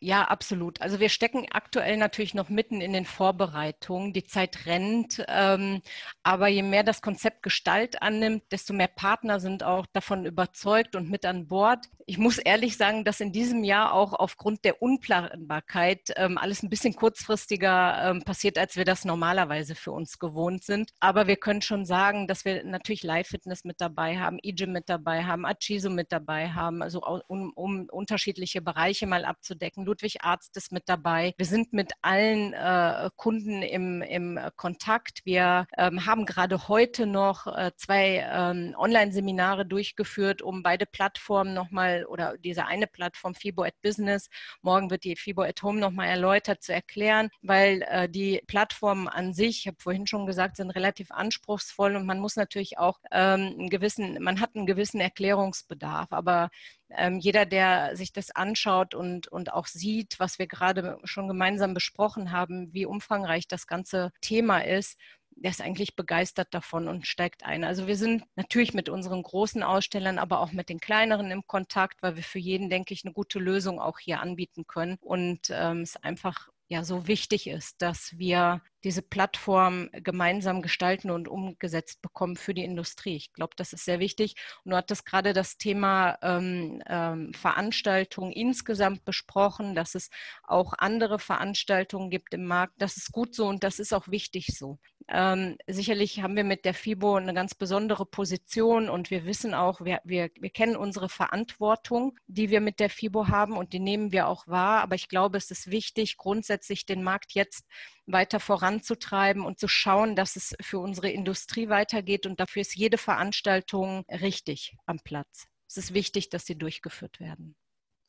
Ja, 0.00 0.24
absolut. 0.24 0.80
Also 0.80 1.00
wir 1.00 1.08
stecken 1.08 1.46
aktuell 1.50 1.96
natürlich 1.96 2.32
noch 2.32 2.48
mitten 2.50 2.80
in 2.80 2.92
den 2.92 3.04
Vorbereitungen. 3.04 4.12
Die 4.12 4.22
Zeit 4.22 4.66
rennt. 4.66 5.24
Ähm, 5.26 5.82
aber 6.22 6.46
je 6.46 6.62
mehr 6.62 6.84
das 6.84 7.02
Konzept 7.02 7.42
Gestalt 7.42 8.00
annimmt, 8.00 8.44
desto 8.52 8.72
mehr 8.72 8.86
Partner 8.86 9.40
sind 9.40 9.64
auch 9.64 9.86
davon 9.92 10.24
überzeugt 10.24 10.94
und 10.94 11.10
mit 11.10 11.24
an 11.24 11.48
Bord. 11.48 11.86
Ich 12.06 12.16
muss 12.16 12.38
ehrlich 12.38 12.76
sagen, 12.76 13.04
dass 13.04 13.20
in 13.20 13.32
diesem 13.32 13.64
Jahr 13.64 13.92
auch 13.92 14.12
aufgrund 14.12 14.64
der 14.64 14.80
Unplanbarkeit 14.80 16.12
ähm, 16.16 16.38
alles 16.38 16.62
ein 16.62 16.70
bisschen 16.70 16.94
kurzfristiger 16.94 18.10
ähm, 18.10 18.22
passiert, 18.22 18.56
als 18.56 18.76
wir 18.76 18.84
das 18.84 19.04
normalerweise 19.04 19.74
für 19.74 19.90
uns 19.90 20.20
gewohnt 20.20 20.62
sind. 20.62 20.92
Aber 21.00 21.26
wir 21.26 21.36
können 21.36 21.60
schon 21.60 21.84
sagen, 21.84 22.28
dass 22.28 22.44
wir 22.44 22.62
natürlich 22.62 23.02
Live-Fitness 23.02 23.64
mit 23.64 23.80
dabei 23.80 24.18
haben, 24.18 24.38
EGYM 24.42 24.72
mit 24.72 24.88
dabei 24.88 25.24
haben, 25.24 25.44
Achiso 25.44 25.90
mit 25.90 26.12
dabei 26.12 26.50
haben, 26.50 26.82
also 26.82 27.02
um, 27.26 27.52
um 27.54 27.88
unterschiedliche 27.90 28.62
Bereiche 28.62 29.06
mal 29.06 29.24
abzudecken 29.24 29.87
Ludwig 29.88 30.22
Arzt 30.22 30.54
ist 30.58 30.70
mit 30.70 30.84
dabei. 30.86 31.32
Wir 31.38 31.46
sind 31.46 31.72
mit 31.72 31.92
allen 32.02 32.52
äh, 32.52 33.08
Kunden 33.16 33.62
im, 33.62 34.02
im 34.02 34.38
Kontakt. 34.56 35.20
Wir 35.24 35.66
ähm, 35.78 36.04
haben 36.04 36.26
gerade 36.26 36.68
heute 36.68 37.06
noch 37.06 37.46
äh, 37.46 37.72
zwei 37.76 38.28
ähm, 38.30 38.74
Online-Seminare 38.76 39.64
durchgeführt, 39.64 40.42
um 40.42 40.62
beide 40.62 40.84
Plattformen 40.84 41.54
nochmal 41.54 42.04
oder 42.04 42.36
diese 42.36 42.66
eine 42.66 42.86
Plattform 42.86 43.34
FIBO 43.34 43.62
at 43.62 43.80
Business, 43.82 44.28
morgen 44.60 44.90
wird 44.90 45.04
die 45.04 45.16
FIBO 45.16 45.42
at 45.42 45.62
Home 45.62 45.80
nochmal 45.80 46.08
erläutert 46.08 46.62
zu 46.62 46.74
erklären, 46.74 47.30
weil 47.40 47.82
äh, 47.88 48.08
die 48.10 48.42
Plattformen 48.46 49.08
an 49.08 49.32
sich, 49.32 49.60
ich 49.60 49.66
habe 49.66 49.78
vorhin 49.80 50.06
schon 50.06 50.26
gesagt, 50.26 50.56
sind 50.56 50.70
relativ 50.70 51.10
anspruchsvoll 51.10 51.96
und 51.96 52.04
man 52.04 52.20
muss 52.20 52.36
natürlich 52.36 52.76
auch 52.76 52.98
ähm, 53.10 53.54
einen 53.58 53.70
gewissen, 53.70 54.22
man 54.22 54.40
hat 54.40 54.54
einen 54.54 54.66
gewissen 54.66 55.00
Erklärungsbedarf, 55.00 56.12
aber 56.12 56.50
ähm, 56.90 57.18
jeder, 57.18 57.46
der 57.46 57.96
sich 57.96 58.12
das 58.12 58.30
anschaut 58.30 58.94
und, 58.94 59.28
und 59.28 59.52
auch 59.52 59.66
sieht, 59.66 60.18
was 60.18 60.38
wir 60.38 60.46
gerade 60.46 60.98
schon 61.04 61.28
gemeinsam 61.28 61.74
besprochen 61.74 62.32
haben, 62.32 62.72
wie 62.72 62.86
umfangreich 62.86 63.46
das 63.48 63.66
ganze 63.66 64.10
Thema 64.20 64.60
ist, 64.60 64.98
der 65.40 65.50
ist 65.50 65.60
eigentlich 65.60 65.94
begeistert 65.94 66.48
davon 66.52 66.88
und 66.88 67.06
steigt 67.06 67.44
ein. 67.44 67.64
Also 67.64 67.86
wir 67.86 67.96
sind 67.96 68.24
natürlich 68.34 68.74
mit 68.74 68.88
unseren 68.88 69.22
großen 69.22 69.62
Ausstellern, 69.62 70.18
aber 70.18 70.40
auch 70.40 70.52
mit 70.52 70.68
den 70.68 70.80
kleineren 70.80 71.30
im 71.30 71.46
Kontakt, 71.46 72.02
weil 72.02 72.16
wir 72.16 72.22
für 72.22 72.38
jeden, 72.38 72.70
denke 72.70 72.94
ich, 72.94 73.04
eine 73.04 73.14
gute 73.14 73.38
Lösung 73.38 73.80
auch 73.80 73.98
hier 73.98 74.20
anbieten 74.20 74.66
können. 74.66 74.96
Und 75.00 75.50
ähm, 75.50 75.82
es 75.82 75.96
einfach 75.96 76.48
ja 76.68 76.84
so 76.84 77.06
wichtig 77.06 77.46
ist, 77.46 77.80
dass 77.80 78.18
wir 78.18 78.62
diese 78.84 79.02
Plattform 79.02 79.88
gemeinsam 79.92 80.62
gestalten 80.62 81.10
und 81.10 81.28
umgesetzt 81.28 82.00
bekommen 82.02 82.36
für 82.36 82.54
die 82.54 82.64
Industrie. 82.64 83.16
Ich 83.16 83.32
glaube, 83.32 83.54
das 83.56 83.72
ist 83.72 83.84
sehr 83.84 83.98
wichtig. 83.98 84.34
Und 84.64 84.70
du 84.70 84.76
hattest 84.76 85.04
gerade 85.04 85.32
das 85.32 85.58
Thema 85.58 86.18
ähm, 86.22 86.82
ähm, 86.86 87.32
Veranstaltungen 87.34 88.32
insgesamt 88.32 89.04
besprochen, 89.04 89.74
dass 89.74 89.94
es 89.94 90.10
auch 90.44 90.74
andere 90.78 91.18
Veranstaltungen 91.18 92.10
gibt 92.10 92.34
im 92.34 92.46
Markt. 92.46 92.74
Das 92.78 92.96
ist 92.96 93.12
gut 93.12 93.34
so 93.34 93.46
und 93.46 93.64
das 93.64 93.78
ist 93.78 93.92
auch 93.92 94.08
wichtig 94.08 94.48
so. 94.56 94.78
Ähm, 95.10 95.56
sicherlich 95.66 96.20
haben 96.20 96.36
wir 96.36 96.44
mit 96.44 96.66
der 96.66 96.74
FIBO 96.74 97.16
eine 97.16 97.32
ganz 97.32 97.54
besondere 97.54 98.04
Position 98.04 98.90
und 98.90 99.10
wir 99.10 99.24
wissen 99.24 99.54
auch, 99.54 99.80
wir, 99.80 100.00
wir, 100.04 100.28
wir 100.38 100.50
kennen 100.50 100.76
unsere 100.76 101.08
Verantwortung, 101.08 102.18
die 102.26 102.50
wir 102.50 102.60
mit 102.60 102.78
der 102.78 102.90
FIBO 102.90 103.28
haben 103.28 103.56
und 103.56 103.72
die 103.72 103.80
nehmen 103.80 104.12
wir 104.12 104.28
auch 104.28 104.46
wahr. 104.46 104.82
Aber 104.82 104.96
ich 104.96 105.08
glaube, 105.08 105.38
es 105.38 105.50
ist 105.50 105.70
wichtig, 105.70 106.18
grundsätzlich 106.18 106.84
den 106.84 107.02
Markt 107.02 107.32
jetzt 107.32 107.64
weiter 108.08 108.40
voranzutreiben 108.40 109.44
und 109.44 109.58
zu 109.58 109.68
schauen, 109.68 110.16
dass 110.16 110.36
es 110.36 110.54
für 110.60 110.78
unsere 110.78 111.10
Industrie 111.10 111.68
weitergeht. 111.68 112.26
Und 112.26 112.40
dafür 112.40 112.62
ist 112.62 112.74
jede 112.74 112.98
Veranstaltung 112.98 114.04
richtig 114.08 114.76
am 114.86 114.98
Platz. 114.98 115.46
Es 115.68 115.76
ist 115.76 115.94
wichtig, 115.94 116.30
dass 116.30 116.46
sie 116.46 116.56
durchgeführt 116.56 117.20
werden. 117.20 117.54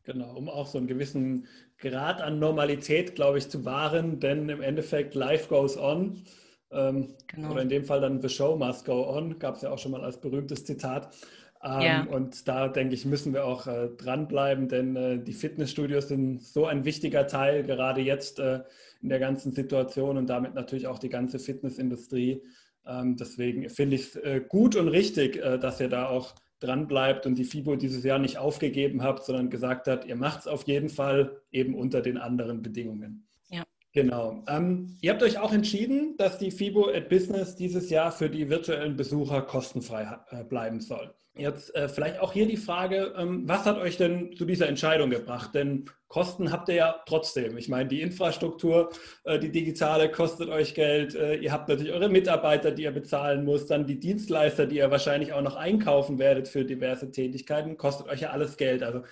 Genau, 0.04 0.34
um 0.36 0.50
auch 0.50 0.66
so 0.66 0.78
einen 0.78 0.88
gewissen 0.88 1.48
Grad 1.78 2.22
an 2.22 2.40
Normalität, 2.40 3.16
glaube 3.16 3.38
ich, 3.38 3.50
zu 3.50 3.66
wahren, 3.66 4.20
denn 4.20 4.50
im 4.50 4.62
Endeffekt 4.62 5.14
life 5.14 5.50
goes 5.50 5.78
on. 5.78 6.24
Ähm, 6.72 7.16
genau. 7.28 7.52
Oder 7.52 7.64
in 7.64 7.70
dem 7.70 7.84
Fall 7.84 8.02
dann 8.02 8.22
The 8.22 8.30
Show 8.30 8.56
must 8.56 8.86
go 8.86 9.08
on, 9.08 9.38
gab 9.40 9.56
es 9.56 9.62
ja 9.62 9.72
auch 9.72 9.78
schon 9.78 9.92
mal 9.92 10.04
als 10.04 10.20
berühmtes 10.20 10.66
Zitat. 10.66 11.16
Ähm, 11.62 11.82
ja. 11.82 12.04
Und 12.06 12.48
da 12.48 12.70
denke 12.70 12.96
ich, 12.96 13.06
müssen 13.06 13.34
wir 13.34 13.46
auch 13.46 13.68
äh, 13.68 13.90
dranbleiben, 13.90 14.70
denn 14.70 14.96
äh, 14.96 15.20
die 15.20 15.34
Fitnessstudios 15.34 16.08
sind 16.08 16.42
so 16.42 16.66
ein 16.66 16.86
wichtiger 16.86 17.28
Teil, 17.28 17.64
gerade 17.64 18.02
jetzt 18.02 18.40
äh, 18.40 18.62
in 19.02 19.10
der 19.10 19.20
ganzen 19.20 19.52
Situation 19.52 20.18
und 20.18 20.28
damit 20.30 20.54
natürlich 20.54 20.88
auch 20.88 21.00
die 21.00 21.10
ganze 21.10 21.40
Fitnessindustrie. 21.40 22.44
Ähm, 22.86 23.16
deswegen 23.18 23.70
finde 23.70 23.96
ich 23.96 24.02
es 24.02 24.16
äh, 24.16 24.42
gut 24.48 24.76
und 24.76 24.88
richtig, 24.88 25.38
äh, 25.38 25.58
dass 25.58 25.80
ihr 25.80 25.90
da 25.90 26.08
auch 26.08 26.36
dranbleibt 26.60 27.26
und 27.26 27.36
die 27.36 27.46
FIBO 27.46 27.76
dieses 27.76 28.04
Jahr 28.04 28.20
nicht 28.20 28.38
aufgegeben 28.38 29.02
habt, 29.02 29.24
sondern 29.24 29.50
gesagt 29.50 29.88
hat, 29.88 30.06
ihr 30.06 30.16
macht 30.16 30.42
es 30.42 30.48
auf 30.48 30.64
jeden 30.64 30.90
Fall 30.90 31.42
eben 31.52 31.74
unter 31.74 32.02
den 32.02 32.18
anderen 32.18 32.62
Bedingungen. 32.62 33.28
Ja. 33.50 33.64
Genau. 33.94 34.44
Ähm, 34.48 34.98
ihr 35.02 35.12
habt 35.12 35.24
euch 35.24 35.38
auch 35.40 35.54
entschieden, 35.54 36.16
dass 36.18 36.38
die 36.38 36.52
FIBO 36.52 36.90
at 36.90 37.10
Business 37.10 37.56
dieses 37.56 37.90
Jahr 37.90 38.12
für 38.12 38.30
die 38.30 38.50
virtuellen 38.50 38.98
Besucher 38.98 39.42
kostenfrei 39.42 40.20
äh, 40.32 40.44
bleiben 40.44 40.82
soll. 40.82 41.14
Jetzt 41.40 41.74
äh, 41.76 41.88
vielleicht 41.88 42.20
auch 42.20 42.34
hier 42.34 42.48
die 42.48 42.58
Frage, 42.58 43.14
ähm, 43.18 43.48
was 43.48 43.66
hat 43.66 43.78
euch 43.78 43.98
denn 43.98 44.36
zu 44.36 44.46
dieser 44.46 44.68
Entscheidung 44.68 45.10
gebracht? 45.10 45.56
Denn 45.56 45.90
Kosten 46.10 46.52
habt 46.52 46.70
ihr 46.70 46.76
ja 46.76 46.96
trotzdem. 47.06 47.56
Ich 47.58 47.70
meine, 47.70 47.88
die 47.88 48.02
Infrastruktur, 48.02 48.90
äh, 49.24 49.40
die 49.40 49.52
digitale 49.52 50.12
kostet 50.12 50.50
euch 50.50 50.74
Geld. 50.74 51.16
Äh, 51.16 51.36
ihr 51.36 51.52
habt 51.52 51.70
natürlich 51.70 51.94
eure 51.94 52.10
Mitarbeiter, 52.10 52.72
die 52.72 52.84
ihr 52.84 52.92
bezahlen 52.92 53.46
müsst, 53.46 53.70
dann 53.70 53.86
die 53.86 54.00
Dienstleister, 54.00 54.66
die 54.66 54.78
ihr 54.78 54.92
wahrscheinlich 54.92 55.34
auch 55.34 55.42
noch 55.42 55.56
einkaufen 55.56 56.20
werdet 56.20 56.48
für 56.48 56.66
diverse 56.66 57.12
Tätigkeiten, 57.12 57.78
kostet 57.78 58.08
euch 58.08 58.22
ja 58.22 58.32
alles 58.32 58.58
Geld. 58.58 58.82
Also 58.82 59.04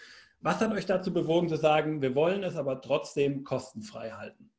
was 0.41 0.59
hat 0.59 0.71
euch 0.71 0.85
dazu 0.85 1.13
bewogen 1.13 1.49
zu 1.49 1.55
sagen, 1.55 2.01
wir 2.01 2.15
wollen 2.15 2.43
es 2.43 2.55
aber 2.55 2.81
trotzdem 2.81 3.43
kostenfrei 3.43 4.11
halten? 4.11 4.49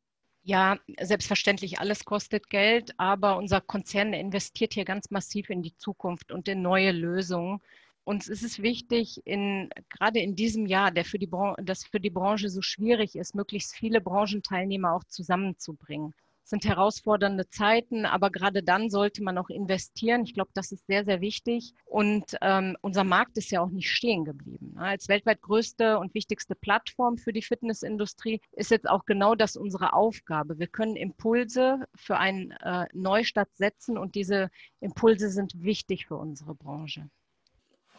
Ja, 0.48 0.78
selbstverständlich, 0.98 1.78
alles 1.78 2.06
kostet 2.06 2.48
Geld, 2.48 2.98
aber 2.98 3.36
unser 3.36 3.60
Konzern 3.60 4.14
investiert 4.14 4.72
hier 4.72 4.86
ganz 4.86 5.10
massiv 5.10 5.50
in 5.50 5.60
die 5.62 5.76
Zukunft 5.76 6.32
und 6.32 6.48
in 6.48 6.62
neue 6.62 6.90
Lösungen. 6.90 7.60
uns 8.04 8.28
ist 8.28 8.42
es 8.42 8.62
wichtig, 8.62 9.20
in, 9.26 9.68
gerade 9.90 10.20
in 10.20 10.36
diesem 10.36 10.64
Jahr, 10.64 10.90
der 10.90 11.04
für 11.04 11.18
die 11.18 11.28
das 11.62 11.84
für 11.84 12.00
die 12.00 12.08
Branche 12.08 12.48
so 12.48 12.62
schwierig 12.62 13.14
ist, 13.16 13.34
möglichst 13.34 13.74
viele 13.74 14.00
Branchenteilnehmer 14.00 14.94
auch 14.94 15.04
zusammenzubringen 15.04 16.14
sind 16.48 16.64
herausfordernde 16.64 17.48
Zeiten, 17.50 18.06
aber 18.06 18.30
gerade 18.30 18.62
dann 18.62 18.88
sollte 18.88 19.22
man 19.22 19.36
auch 19.36 19.50
investieren. 19.50 20.24
Ich 20.24 20.34
glaube, 20.34 20.50
das 20.54 20.72
ist 20.72 20.86
sehr, 20.86 21.04
sehr 21.04 21.20
wichtig. 21.20 21.74
Und 21.84 22.24
ähm, 22.40 22.76
unser 22.80 23.04
Markt 23.04 23.36
ist 23.36 23.50
ja 23.50 23.60
auch 23.60 23.70
nicht 23.70 23.90
stehen 23.90 24.24
geblieben. 24.24 24.74
Als 24.78 25.08
weltweit 25.08 25.42
größte 25.42 25.98
und 25.98 26.14
wichtigste 26.14 26.54
Plattform 26.54 27.18
für 27.18 27.32
die 27.32 27.42
Fitnessindustrie 27.42 28.40
ist 28.52 28.70
jetzt 28.70 28.88
auch 28.88 29.04
genau 29.04 29.34
das 29.34 29.56
unsere 29.56 29.92
Aufgabe. 29.92 30.58
Wir 30.58 30.68
können 30.68 30.96
Impulse 30.96 31.86
für 31.94 32.16
einen 32.16 32.52
äh, 32.52 32.86
Neustart 32.94 33.54
setzen 33.54 33.98
und 33.98 34.14
diese 34.14 34.50
Impulse 34.80 35.30
sind 35.30 35.62
wichtig 35.62 36.06
für 36.06 36.16
unsere 36.16 36.54
Branche. 36.54 37.10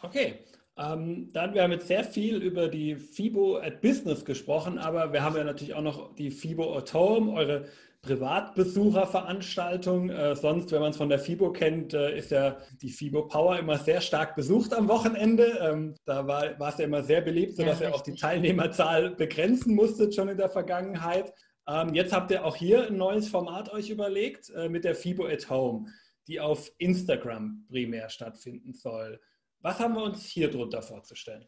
Okay, 0.02 0.40
ähm, 0.76 1.30
dann, 1.32 1.54
wir 1.54 1.62
haben 1.62 1.72
jetzt 1.72 1.88
sehr 1.88 2.04
viel 2.04 2.36
über 2.36 2.68
die 2.68 2.96
FIBO 2.96 3.58
at 3.58 3.80
Business 3.80 4.24
gesprochen, 4.24 4.78
aber 4.78 5.12
wir 5.12 5.22
haben 5.22 5.36
ja 5.36 5.44
natürlich 5.44 5.74
auch 5.74 5.82
noch 5.82 6.14
die 6.14 6.30
FIBO 6.30 6.76
at 6.76 6.94
Home, 6.94 7.32
eure 7.32 7.66
Privatbesucherveranstaltung. 8.02 10.10
Äh, 10.10 10.34
sonst, 10.34 10.72
wenn 10.72 10.80
man 10.80 10.90
es 10.90 10.96
von 10.96 11.08
der 11.08 11.18
FIBO 11.18 11.52
kennt, 11.52 11.94
äh, 11.94 12.16
ist 12.16 12.30
ja 12.30 12.56
die 12.80 12.90
FIBO 12.90 13.28
Power 13.28 13.58
immer 13.58 13.78
sehr 13.78 14.00
stark 14.00 14.36
besucht 14.36 14.72
am 14.72 14.88
Wochenende. 14.88 15.58
Ähm, 15.60 15.94
da 16.04 16.26
war, 16.26 16.68
es 16.68 16.78
ja 16.78 16.84
immer 16.84 17.02
sehr 17.02 17.20
beliebt, 17.20 17.56
sodass 17.56 17.80
ja, 17.80 17.88
ihr 17.88 17.94
auch 17.94 18.02
die 18.02 18.14
Teilnehmerzahl 18.14 19.10
begrenzen 19.10 19.74
musstet 19.74 20.14
schon 20.14 20.28
in 20.28 20.38
der 20.38 20.50
Vergangenheit. 20.50 21.32
Ähm, 21.68 21.94
jetzt 21.94 22.12
habt 22.12 22.30
ihr 22.30 22.44
auch 22.44 22.56
hier 22.56 22.86
ein 22.86 22.96
neues 22.96 23.28
Format 23.28 23.72
euch 23.72 23.90
überlegt 23.90 24.50
äh, 24.50 24.68
mit 24.68 24.84
der 24.84 24.94
FIBO 24.94 25.26
at 25.26 25.50
Home, 25.50 25.88
die 26.26 26.40
auf 26.40 26.70
Instagram 26.78 27.66
primär 27.68 28.08
stattfinden 28.08 28.72
soll. 28.72 29.20
Was 29.60 29.78
haben 29.78 29.94
wir 29.94 30.02
uns 30.02 30.24
hier 30.24 30.50
drunter 30.50 30.82
vorzustellen? 30.82 31.46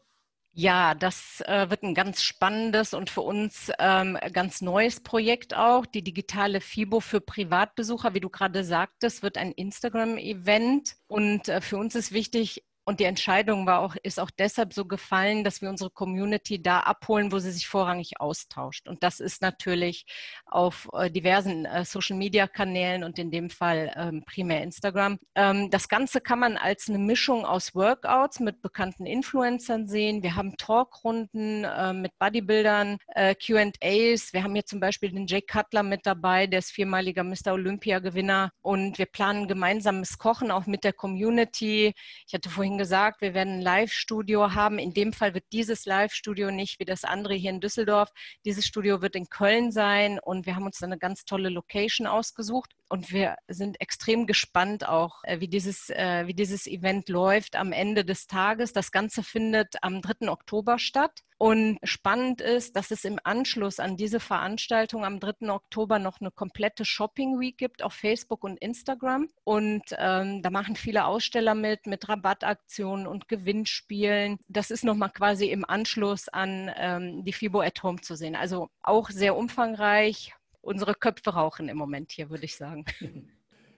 Ja, 0.55 0.93
das 0.93 1.41
äh, 1.47 1.71
wird 1.71 1.81
ein 1.81 1.95
ganz 1.95 2.21
spannendes 2.21 2.93
und 2.93 3.09
für 3.09 3.21
uns 3.21 3.71
ähm, 3.79 4.19
ganz 4.33 4.61
neues 4.61 5.01
Projekt 5.01 5.55
auch. 5.55 5.87
Die 5.87 6.03
digitale 6.03 6.61
FIBO 6.61 6.99
für 6.99 7.21
Privatbesucher, 7.21 8.13
wie 8.13 8.19
du 8.19 8.29
gerade 8.29 8.63
sagtest, 8.63 9.23
wird 9.23 9.37
ein 9.37 9.51
Instagram-Event. 9.51 10.93
Und 11.07 11.49
äh, 11.49 11.59
für 11.59 11.77
uns 11.77 11.95
ist 11.95 12.11
wichtig, 12.11 12.63
und 12.85 12.99
die 12.99 13.05
Entscheidung 13.05 13.65
war 13.65 13.79
auch, 13.79 13.95
ist 14.03 14.19
auch 14.19 14.31
deshalb 14.31 14.73
so 14.73 14.85
gefallen, 14.85 15.43
dass 15.43 15.61
wir 15.61 15.69
unsere 15.69 15.89
Community 15.89 16.61
da 16.61 16.81
abholen, 16.81 17.31
wo 17.31 17.39
sie 17.39 17.51
sich 17.51 17.67
vorrangig 17.67 18.19
austauscht. 18.19 18.87
Und 18.89 19.03
das 19.03 19.19
ist 19.19 19.41
natürlich 19.41 20.05
auf 20.45 20.89
äh, 20.93 21.09
diversen 21.09 21.65
äh, 21.65 21.85
Social 21.85 22.17
Media 22.17 22.47
Kanälen 22.47 23.03
und 23.03 23.17
in 23.19 23.31
dem 23.31 23.49
Fall 23.49 23.93
ähm, 23.95 24.23
primär 24.25 24.61
Instagram. 24.63 25.17
Ähm, 25.35 25.69
das 25.69 25.87
Ganze 25.87 26.19
kann 26.19 26.39
man 26.39 26.57
als 26.57 26.89
eine 26.89 26.97
Mischung 26.97 27.45
aus 27.45 27.73
Workouts 27.73 28.41
mit 28.41 28.61
bekannten 28.61 29.05
Influencern 29.05 29.87
sehen. 29.87 30.21
Wir 30.21 30.35
haben 30.35 30.57
Talkrunden 30.57 31.63
äh, 31.63 31.93
mit 31.93 32.11
Bodybuildern, 32.19 32.97
äh, 33.15 33.33
QAs. 33.35 34.33
Wir 34.33 34.43
haben 34.43 34.55
hier 34.55 34.65
zum 34.65 34.81
Beispiel 34.81 35.11
den 35.11 35.27
Jake 35.27 35.47
Cutler 35.47 35.83
mit 35.83 36.05
dabei, 36.05 36.47
der 36.47 36.59
ist 36.59 36.71
viermaliger 36.71 37.23
Mr. 37.23 37.53
Olympia 37.53 37.99
Gewinner. 37.99 38.51
Und 38.61 38.97
wir 38.97 39.05
planen 39.05 39.47
gemeinsames 39.47 40.17
Kochen 40.17 40.51
auch 40.51 40.65
mit 40.65 40.83
der 40.83 40.93
Community. 40.93 41.93
Ich 42.27 42.33
hatte 42.33 42.49
vorhin 42.49 42.72
vorhin 42.73 42.77
gesagt, 42.79 43.21
wir 43.21 43.33
werden 43.35 43.59
ein 43.59 43.61
Live-Studio 43.61 44.55
haben. 44.55 44.79
In 44.79 44.93
dem 44.93 45.13
Fall 45.13 45.35
wird 45.35 45.45
dieses 45.51 45.85
Live-Studio 45.85 46.49
nicht 46.49 46.79
wie 46.79 46.85
das 46.85 47.03
andere 47.03 47.35
hier 47.35 47.51
in 47.51 47.59
Düsseldorf. 47.59 48.09
Dieses 48.45 48.65
Studio 48.65 49.01
wird 49.01 49.15
in 49.15 49.29
Köln 49.29 49.71
sein 49.71 50.19
und 50.19 50.47
wir 50.47 50.55
haben 50.55 50.65
uns 50.65 50.81
eine 50.81 50.97
ganz 50.97 51.23
tolle 51.25 51.49
Location 51.49 52.07
ausgesucht. 52.07 52.71
Und 52.93 53.11
wir 53.11 53.37
sind 53.47 53.81
extrem 53.81 54.27
gespannt 54.27 54.87
auch, 54.87 55.23
äh, 55.23 55.39
wie 55.39 55.47
dieses, 55.47 55.89
äh, 55.89 56.27
wie 56.27 56.35
dieses 56.35 56.67
Event 56.67 57.09
läuft 57.09 57.55
am 57.55 57.71
Ende 57.71 58.05
des 58.05 58.27
Tages. 58.27 58.71
Das 58.71 58.91
Ganze 58.91 59.23
findet 59.23 59.77
am 59.81 59.99
3. 60.03 60.29
Oktober 60.29 60.77
statt. 60.77 61.21
Und 61.39 61.79
spannend 61.81 62.39
ist, 62.39 62.75
dass 62.75 62.91
es 62.91 63.03
im 63.03 63.19
Anschluss 63.23 63.79
an 63.79 63.97
diese 63.97 64.19
Veranstaltung 64.19 65.05
am 65.05 65.19
3. 65.19 65.49
Oktober 65.51 65.97
noch 65.97 66.21
eine 66.21 66.29
komplette 66.29 66.85
Shopping 66.85 67.39
Week 67.39 67.57
gibt 67.57 67.81
auf 67.81 67.93
Facebook 67.93 68.43
und 68.43 68.59
Instagram. 68.59 69.27
Und 69.43 69.85
ähm, 69.97 70.43
da 70.43 70.51
machen 70.51 70.75
viele 70.75 71.05
Aussteller 71.05 71.55
mit, 71.55 71.87
mit 71.87 72.07
Rabattaktionen 72.07 73.07
und 73.07 73.27
Gewinnspielen. 73.27 74.37
Das 74.47 74.69
ist 74.69 74.83
nochmal 74.83 75.09
quasi 75.09 75.47
im 75.47 75.65
Anschluss 75.67 76.29
an 76.29 76.71
ähm, 76.77 77.25
die 77.25 77.33
FIBO 77.33 77.61
at 77.61 77.81
Home 77.81 78.01
zu 78.01 78.15
sehen. 78.15 78.35
Also 78.35 78.69
auch 78.83 79.09
sehr 79.09 79.35
umfangreich, 79.35 80.35
unsere 80.63 80.95
Köpfe 80.95 81.31
rauchen 81.31 81.69
im 81.69 81.77
Moment 81.77 82.11
hier, 82.11 82.29
würde 82.29 82.45
ich 82.45 82.55
sagen. 82.55 82.85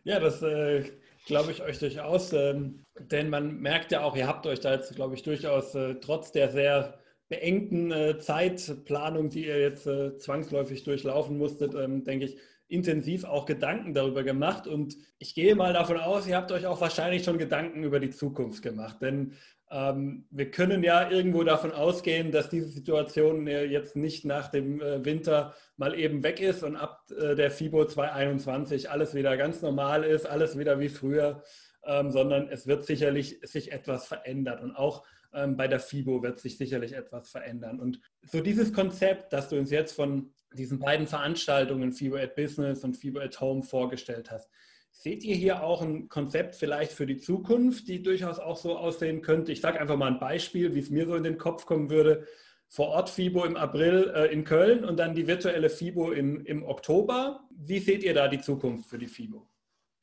Ja, 0.07 0.19
das 0.19 0.43
äh, 0.43 0.83
glaube 1.25 1.51
ich 1.51 1.63
euch 1.63 1.79
durchaus. 1.79 2.31
Ähm, 2.31 2.85
denn 2.99 3.27
man 3.31 3.59
merkt 3.59 3.91
ja 3.91 4.03
auch, 4.03 4.15
ihr 4.15 4.27
habt 4.27 4.45
euch 4.45 4.59
da 4.59 4.71
jetzt, 4.71 4.95
glaube 4.95 5.15
ich, 5.15 5.23
durchaus 5.23 5.73
äh, 5.73 5.95
trotz 5.95 6.31
der 6.31 6.51
sehr 6.51 6.99
beengten 7.27 7.91
äh, 7.91 8.19
Zeitplanung, 8.19 9.31
die 9.31 9.47
ihr 9.47 9.59
jetzt 9.59 9.87
äh, 9.87 10.15
zwangsläufig 10.19 10.83
durchlaufen 10.83 11.39
musstet, 11.39 11.73
ähm, 11.73 12.03
denke 12.03 12.25
ich, 12.25 12.37
intensiv 12.67 13.23
auch 13.23 13.47
Gedanken 13.47 13.95
darüber 13.95 14.21
gemacht. 14.21 14.67
Und 14.67 14.95
ich 15.17 15.33
gehe 15.33 15.55
mal 15.55 15.73
davon 15.73 15.97
aus, 15.97 16.27
ihr 16.27 16.37
habt 16.37 16.51
euch 16.51 16.67
auch 16.67 16.81
wahrscheinlich 16.81 17.23
schon 17.23 17.39
Gedanken 17.39 17.83
über 17.83 17.99
die 17.99 18.11
Zukunft 18.11 18.61
gemacht. 18.61 19.01
Denn 19.01 19.33
wir 19.77 20.51
können 20.51 20.83
ja 20.83 21.09
irgendwo 21.09 21.43
davon 21.43 21.71
ausgehen, 21.73 22.31
dass 22.31 22.49
diese 22.49 22.69
Situation 22.69 23.45
jetzt 23.45 23.95
nicht 23.97 24.23
nach 24.23 24.49
dem 24.49 24.79
äh, 24.79 25.03
Winter 25.03 25.53
mal 25.75 25.99
eben 25.99 26.23
weg 26.23 26.39
ist 26.39 26.63
und 26.63 26.77
ab 26.77 27.03
äh, 27.11 27.35
der 27.35 27.51
FIBO 27.51 27.85
2021 27.85 28.89
alles 28.89 29.13
wieder 29.13 29.35
ganz 29.35 29.61
normal 29.61 30.05
ist, 30.05 30.27
alles 30.27 30.57
wieder 30.57 30.79
wie 30.79 30.87
früher, 30.87 31.43
ähm, 31.83 32.09
sondern 32.09 32.47
es 32.47 32.67
wird 32.67 32.85
sicherlich 32.85 33.39
sich 33.43 33.73
etwas 33.73 34.07
verändern 34.07 34.59
und 34.59 34.75
auch 34.75 35.03
ähm, 35.33 35.57
bei 35.57 35.67
der 35.67 35.81
FIBO 35.81 36.23
wird 36.23 36.39
sich 36.39 36.57
sicherlich 36.57 36.93
etwas 36.93 37.29
verändern. 37.29 37.81
Und 37.81 37.99
so 38.23 38.39
dieses 38.39 38.71
Konzept, 38.71 39.33
das 39.33 39.49
du 39.49 39.57
uns 39.57 39.71
jetzt 39.71 39.93
von 39.93 40.33
diesen 40.53 40.79
beiden 40.79 41.05
Veranstaltungen, 41.05 41.91
FIBO 41.91 42.15
at 42.15 42.35
Business 42.35 42.85
und 42.85 42.95
FIBO 42.95 43.19
at 43.19 43.41
Home, 43.41 43.61
vorgestellt 43.61 44.31
hast, 44.31 44.49
Seht 44.97 45.23
ihr 45.23 45.35
hier 45.35 45.61
auch 45.61 45.81
ein 45.81 46.09
Konzept 46.09 46.55
vielleicht 46.55 46.91
für 46.91 47.05
die 47.05 47.17
Zukunft, 47.17 47.87
die 47.87 48.01
durchaus 48.01 48.39
auch 48.39 48.57
so 48.57 48.77
aussehen 48.77 49.21
könnte? 49.21 49.51
Ich 49.51 49.61
sage 49.61 49.79
einfach 49.79 49.97
mal 49.97 50.11
ein 50.11 50.19
Beispiel, 50.19 50.73
wie 50.73 50.79
es 50.79 50.89
mir 50.89 51.05
so 51.05 51.15
in 51.15 51.23
den 51.23 51.37
Kopf 51.37 51.65
kommen 51.65 51.89
würde. 51.89 52.25
Vor 52.67 52.87
Ort 52.87 53.09
FIBO 53.09 53.45
im 53.45 53.55
April 53.55 54.11
äh, 54.15 54.33
in 54.33 54.45
Köln 54.45 54.83
und 54.83 54.97
dann 54.97 55.13
die 55.13 55.27
virtuelle 55.27 55.69
FIBO 55.69 56.11
im, 56.11 56.43
im 56.45 56.63
Oktober. 56.63 57.47
Wie 57.51 57.79
seht 57.79 58.03
ihr 58.03 58.15
da 58.15 58.27
die 58.27 58.39
Zukunft 58.39 58.89
für 58.89 58.97
die 58.97 59.05
FIBO? 59.05 59.47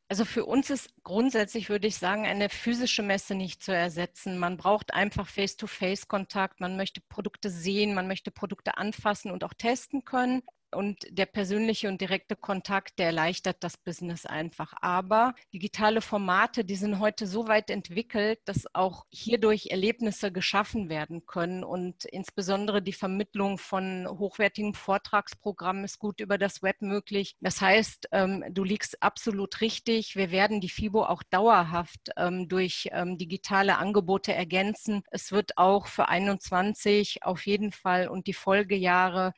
Also 0.09 0.25
für 0.25 0.45
uns 0.45 0.71
ist 0.71 0.91
grundsätzlich, 1.03 1.69
würde 1.69 1.89
ich 1.89 1.97
sagen, 1.97 2.25
eine 2.25 2.49
physische 2.49 3.03
Messe 3.03 3.35
nicht 3.35 3.63
zu 3.63 3.75
ersetzen. 3.75 4.39
Man 4.39 4.57
braucht 4.57 4.95
einfach 4.95 5.27
Face-to-Face-Kontakt. 5.27 6.61
Man 6.61 6.77
möchte 6.77 7.01
Produkte 7.09 7.51
sehen, 7.51 7.95
man 7.95 8.07
möchte 8.07 8.31
Produkte 8.31 8.77
anfassen 8.77 9.33
und 9.33 9.43
auch 9.43 9.55
testen 9.55 10.05
können 10.05 10.43
und 10.75 10.99
der 11.11 11.27
persönliche 11.27 11.89
und 11.89 12.01
direkte 12.01 12.37
Kontakt, 12.37 12.99
der 12.99 13.07
erleichtert 13.07 13.59
das 13.61 13.77
Business 13.77 14.27
einfach. 14.27 14.75
Aber 14.81 15.35
digitale 15.53 16.01
Formate, 16.01 16.65
die 16.65 16.77
sind 16.77 16.99
heute 16.99 17.27
so 17.27 17.49
weit 17.49 17.71
entwickelt, 17.71 18.41
dass 18.45 18.67
auch 18.75 19.05
hierdurch 19.11 19.69
Erlebnisse 19.71 20.33
geschaffen 20.33 20.89
werden 20.89 21.27
können 21.27 21.65
und 21.65 22.05
insbesondere 22.05 22.83
die 22.83 22.93
Vermittlung 22.93 23.59
von 23.59 24.07
hochwertigen 24.09 24.75
Vortragsprogrammen 24.75 25.85
ist 25.85 25.99
gut 25.99 26.21
über 26.21 26.39
das 26.39 26.63
Web 26.63 26.83
möglich. 26.83 27.37
Das 27.41 27.61
heißt, 27.61 28.09
ähm, 28.13 28.45
du 28.51 28.65
liegst 28.65 29.03
absolut 29.03 29.61
richtig. 29.61 30.17
Wir 30.17 30.31
werden 30.31 30.61
die 30.61 30.69
FIBO 30.69 31.05
auch 31.05 31.23
dauerhaft 31.23 32.11
ähm, 32.17 32.49
durch 32.49 32.89
ähm, 32.93 33.19
digitale 33.19 33.79
Angebote 33.79 34.33
ergänzen. 34.33 35.03
Es 35.11 35.33
wird 35.33 35.59
auch 35.59 35.87
für 35.87 36.09
21 36.09 37.23
auf 37.23 37.47
jeden 37.47 37.73
Fall 37.73 38.09
und 38.09 38.27
die 38.27 38.35
Folgejahre, 38.35 39.33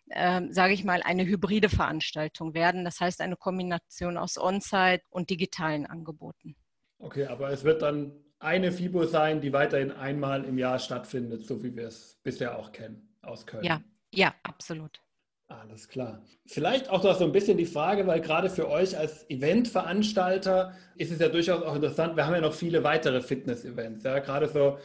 sage 0.50 0.72
ich 0.72 0.84
mal, 0.84 1.02
eine 1.02 1.23
eine 1.24 1.32
hybride 1.32 1.68
Veranstaltung 1.68 2.54
werden. 2.54 2.84
Das 2.84 3.00
heißt 3.00 3.20
eine 3.20 3.36
Kombination 3.36 4.16
aus 4.16 4.38
On-Site 4.38 5.02
und 5.10 5.30
digitalen 5.30 5.86
Angeboten. 5.86 6.56
Okay, 6.98 7.26
aber 7.26 7.50
es 7.50 7.64
wird 7.64 7.82
dann 7.82 8.12
eine 8.38 8.72
FIBO 8.72 9.04
sein, 9.06 9.40
die 9.40 9.52
weiterhin 9.52 9.90
einmal 9.90 10.44
im 10.44 10.58
Jahr 10.58 10.78
stattfindet, 10.78 11.46
so 11.46 11.62
wie 11.62 11.74
wir 11.74 11.88
es 11.88 12.18
bisher 12.22 12.58
auch 12.58 12.72
kennen 12.72 13.16
aus 13.22 13.46
Köln. 13.46 13.64
Ja, 13.64 13.82
ja, 14.12 14.34
absolut. 14.42 15.00
Alles 15.46 15.88
klar. 15.88 16.22
Vielleicht 16.46 16.88
auch 16.88 17.04
noch 17.04 17.18
so 17.18 17.24
ein 17.24 17.32
bisschen 17.32 17.58
die 17.58 17.66
Frage, 17.66 18.06
weil 18.06 18.20
gerade 18.20 18.48
für 18.48 18.68
euch 18.68 18.96
als 18.96 19.28
Eventveranstalter 19.28 20.74
ist 20.96 21.12
es 21.12 21.18
ja 21.20 21.28
durchaus 21.28 21.62
auch 21.62 21.74
interessant. 21.74 22.16
Wir 22.16 22.26
haben 22.26 22.34
ja 22.34 22.40
noch 22.40 22.54
viele 22.54 22.82
weitere 22.82 23.20
Fitness-Events. 23.20 24.04
Ja, 24.04 24.18
gerade 24.20 24.48
so 24.48 24.78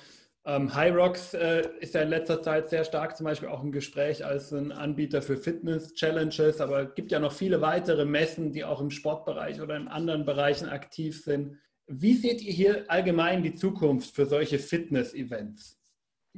ähm, 0.46 0.74
High 0.74 0.96
Rocks 0.96 1.34
äh, 1.34 1.68
ist 1.80 1.94
ja 1.94 2.02
in 2.02 2.10
letzter 2.10 2.42
Zeit 2.42 2.70
sehr 2.70 2.84
stark 2.84 3.18
zum 3.18 3.26
Beispiel 3.26 3.50
auch 3.50 3.64
im 3.64 3.72
Gespräch 3.72 4.26
als 4.26 4.52
ein 4.52 4.72
Anbieter 4.72 5.22
für 5.22 5.38
Fitness-Challenges, 5.38 6.62
aber 6.62 6.90
es 6.90 6.96
gibt 6.96 7.12
ja 7.12 7.20
noch 7.20 7.34
viele 7.34 7.62
weitere 7.62 8.06
Messen, 8.06 8.52
die 8.52 8.64
auch 8.64 8.82
im 8.82 8.90
Sportbereich 8.90 9.62
oder 9.62 9.76
in 9.76 9.88
anderen 9.88 10.26
Bereichen 10.26 10.70
aktiv 10.70 11.24
sind. 11.24 11.58
Wie 11.88 12.14
seht 12.14 12.42
ihr 12.42 12.54
hier 12.54 12.86
allgemein 12.88 13.44
die 13.44 13.56
Zukunft 13.56 14.16
für 14.16 14.26
solche 14.26 14.60
Fitness-Events? 14.60 15.79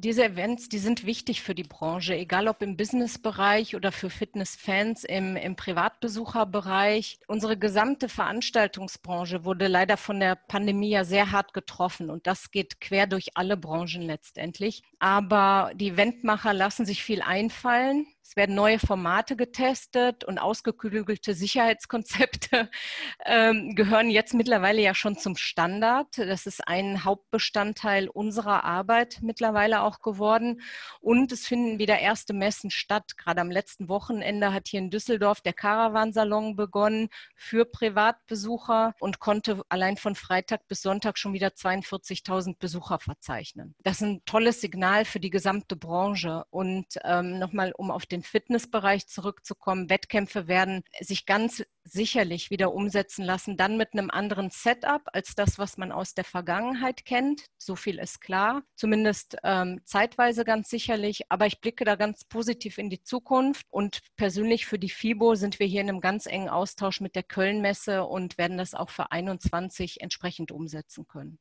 Diese 0.01 0.25
Events, 0.25 0.67
die 0.67 0.79
sind 0.79 1.05
wichtig 1.05 1.41
für 1.41 1.53
die 1.53 1.63
Branche, 1.63 2.15
egal 2.15 2.47
ob 2.47 2.61
im 2.61 2.75
Businessbereich 2.75 3.75
oder 3.75 3.91
für 3.91 4.09
Fitnessfans 4.09 5.03
im, 5.03 5.35
im 5.35 5.55
Privatbesucherbereich. 5.55 7.19
Unsere 7.27 7.57
gesamte 7.57 8.09
Veranstaltungsbranche 8.09 9.45
wurde 9.45 9.67
leider 9.67 9.97
von 9.97 10.19
der 10.19 10.35
Pandemie 10.35 10.89
ja 10.89 11.03
sehr 11.03 11.31
hart 11.31 11.53
getroffen 11.53 12.09
und 12.09 12.25
das 12.25 12.51
geht 12.51 12.81
quer 12.81 13.05
durch 13.05 13.37
alle 13.37 13.57
Branchen 13.57 14.01
letztendlich. 14.01 14.81
Aber 14.99 15.71
die 15.75 15.89
Eventmacher 15.89 16.53
lassen 16.53 16.85
sich 16.85 17.03
viel 17.03 17.21
einfallen. 17.21 18.07
Es 18.31 18.37
werden 18.37 18.55
neue 18.55 18.79
Formate 18.79 19.35
getestet 19.35 20.23
und 20.23 20.39
ausgeklügelte 20.39 21.33
Sicherheitskonzepte 21.33 22.69
ähm, 23.25 23.75
gehören 23.75 24.09
jetzt 24.09 24.33
mittlerweile 24.33 24.81
ja 24.81 24.95
schon 24.95 25.17
zum 25.17 25.35
Standard. 25.35 26.17
Das 26.17 26.45
ist 26.45 26.65
ein 26.65 27.03
Hauptbestandteil 27.03 28.07
unserer 28.07 28.63
Arbeit 28.63 29.17
mittlerweile 29.21 29.81
auch 29.81 29.99
geworden. 29.99 30.61
Und 31.01 31.33
es 31.33 31.45
finden 31.45 31.77
wieder 31.77 31.99
erste 31.99 32.31
Messen 32.31 32.71
statt. 32.71 33.17
Gerade 33.17 33.41
am 33.41 33.51
letzten 33.51 33.89
Wochenende 33.89 34.53
hat 34.53 34.69
hier 34.69 34.79
in 34.79 34.91
Düsseldorf 34.91 35.41
der 35.41 35.51
Caravansalon 35.51 36.55
begonnen 36.55 37.09
für 37.35 37.65
Privatbesucher 37.65 38.95
und 39.01 39.19
konnte 39.19 39.61
allein 39.67 39.97
von 39.97 40.15
Freitag 40.15 40.69
bis 40.69 40.81
Sonntag 40.81 41.17
schon 41.17 41.33
wieder 41.33 41.49
42.000 41.49 42.55
Besucher 42.59 42.97
verzeichnen. 42.99 43.75
Das 43.83 43.95
ist 43.95 44.03
ein 44.03 44.21
tolles 44.23 44.61
Signal 44.61 45.03
für 45.03 45.19
die 45.19 45.31
gesamte 45.31 45.75
Branche. 45.75 46.45
Und 46.49 46.85
ähm, 47.03 47.37
nochmal, 47.37 47.73
um 47.75 47.91
auf 47.91 48.05
den 48.05 48.20
den 48.21 48.23
Fitnessbereich 48.23 49.07
zurückzukommen. 49.07 49.89
Wettkämpfe 49.89 50.47
werden 50.47 50.83
sich 50.99 51.25
ganz 51.25 51.63
sicherlich 51.83 52.51
wieder 52.51 52.73
umsetzen 52.73 53.25
lassen, 53.25 53.57
dann 53.57 53.77
mit 53.77 53.93
einem 53.93 54.11
anderen 54.11 54.51
Setup 54.51 55.01
als 55.13 55.33
das, 55.33 55.57
was 55.57 55.77
man 55.77 55.91
aus 55.91 56.13
der 56.13 56.23
Vergangenheit 56.23 57.05
kennt. 57.05 57.45
So 57.57 57.75
viel 57.75 57.97
ist 57.97 58.21
klar, 58.21 58.61
zumindest 58.75 59.37
ähm, 59.43 59.81
zeitweise 59.85 60.45
ganz 60.45 60.69
sicherlich. 60.69 61.23
Aber 61.29 61.47
ich 61.47 61.59
blicke 61.59 61.83
da 61.83 61.95
ganz 61.95 62.23
positiv 62.25 62.77
in 62.77 62.89
die 62.89 63.01
Zukunft 63.01 63.65
und 63.69 63.99
persönlich 64.15 64.67
für 64.67 64.77
die 64.77 64.89
FIBO 64.89 65.35
sind 65.35 65.59
wir 65.59 65.65
hier 65.65 65.81
in 65.81 65.89
einem 65.89 66.01
ganz 66.01 66.27
engen 66.27 66.49
Austausch 66.49 67.01
mit 67.01 67.15
der 67.15 67.23
Köln-Messe 67.23 68.03
und 68.03 68.37
werden 68.37 68.57
das 68.57 68.75
auch 68.75 68.91
für 68.91 69.11
21 69.11 70.01
entsprechend 70.01 70.51
umsetzen 70.51 71.07
können. 71.07 71.39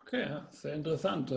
Okay, 0.00 0.42
sehr 0.50 0.74
interessant. 0.74 1.32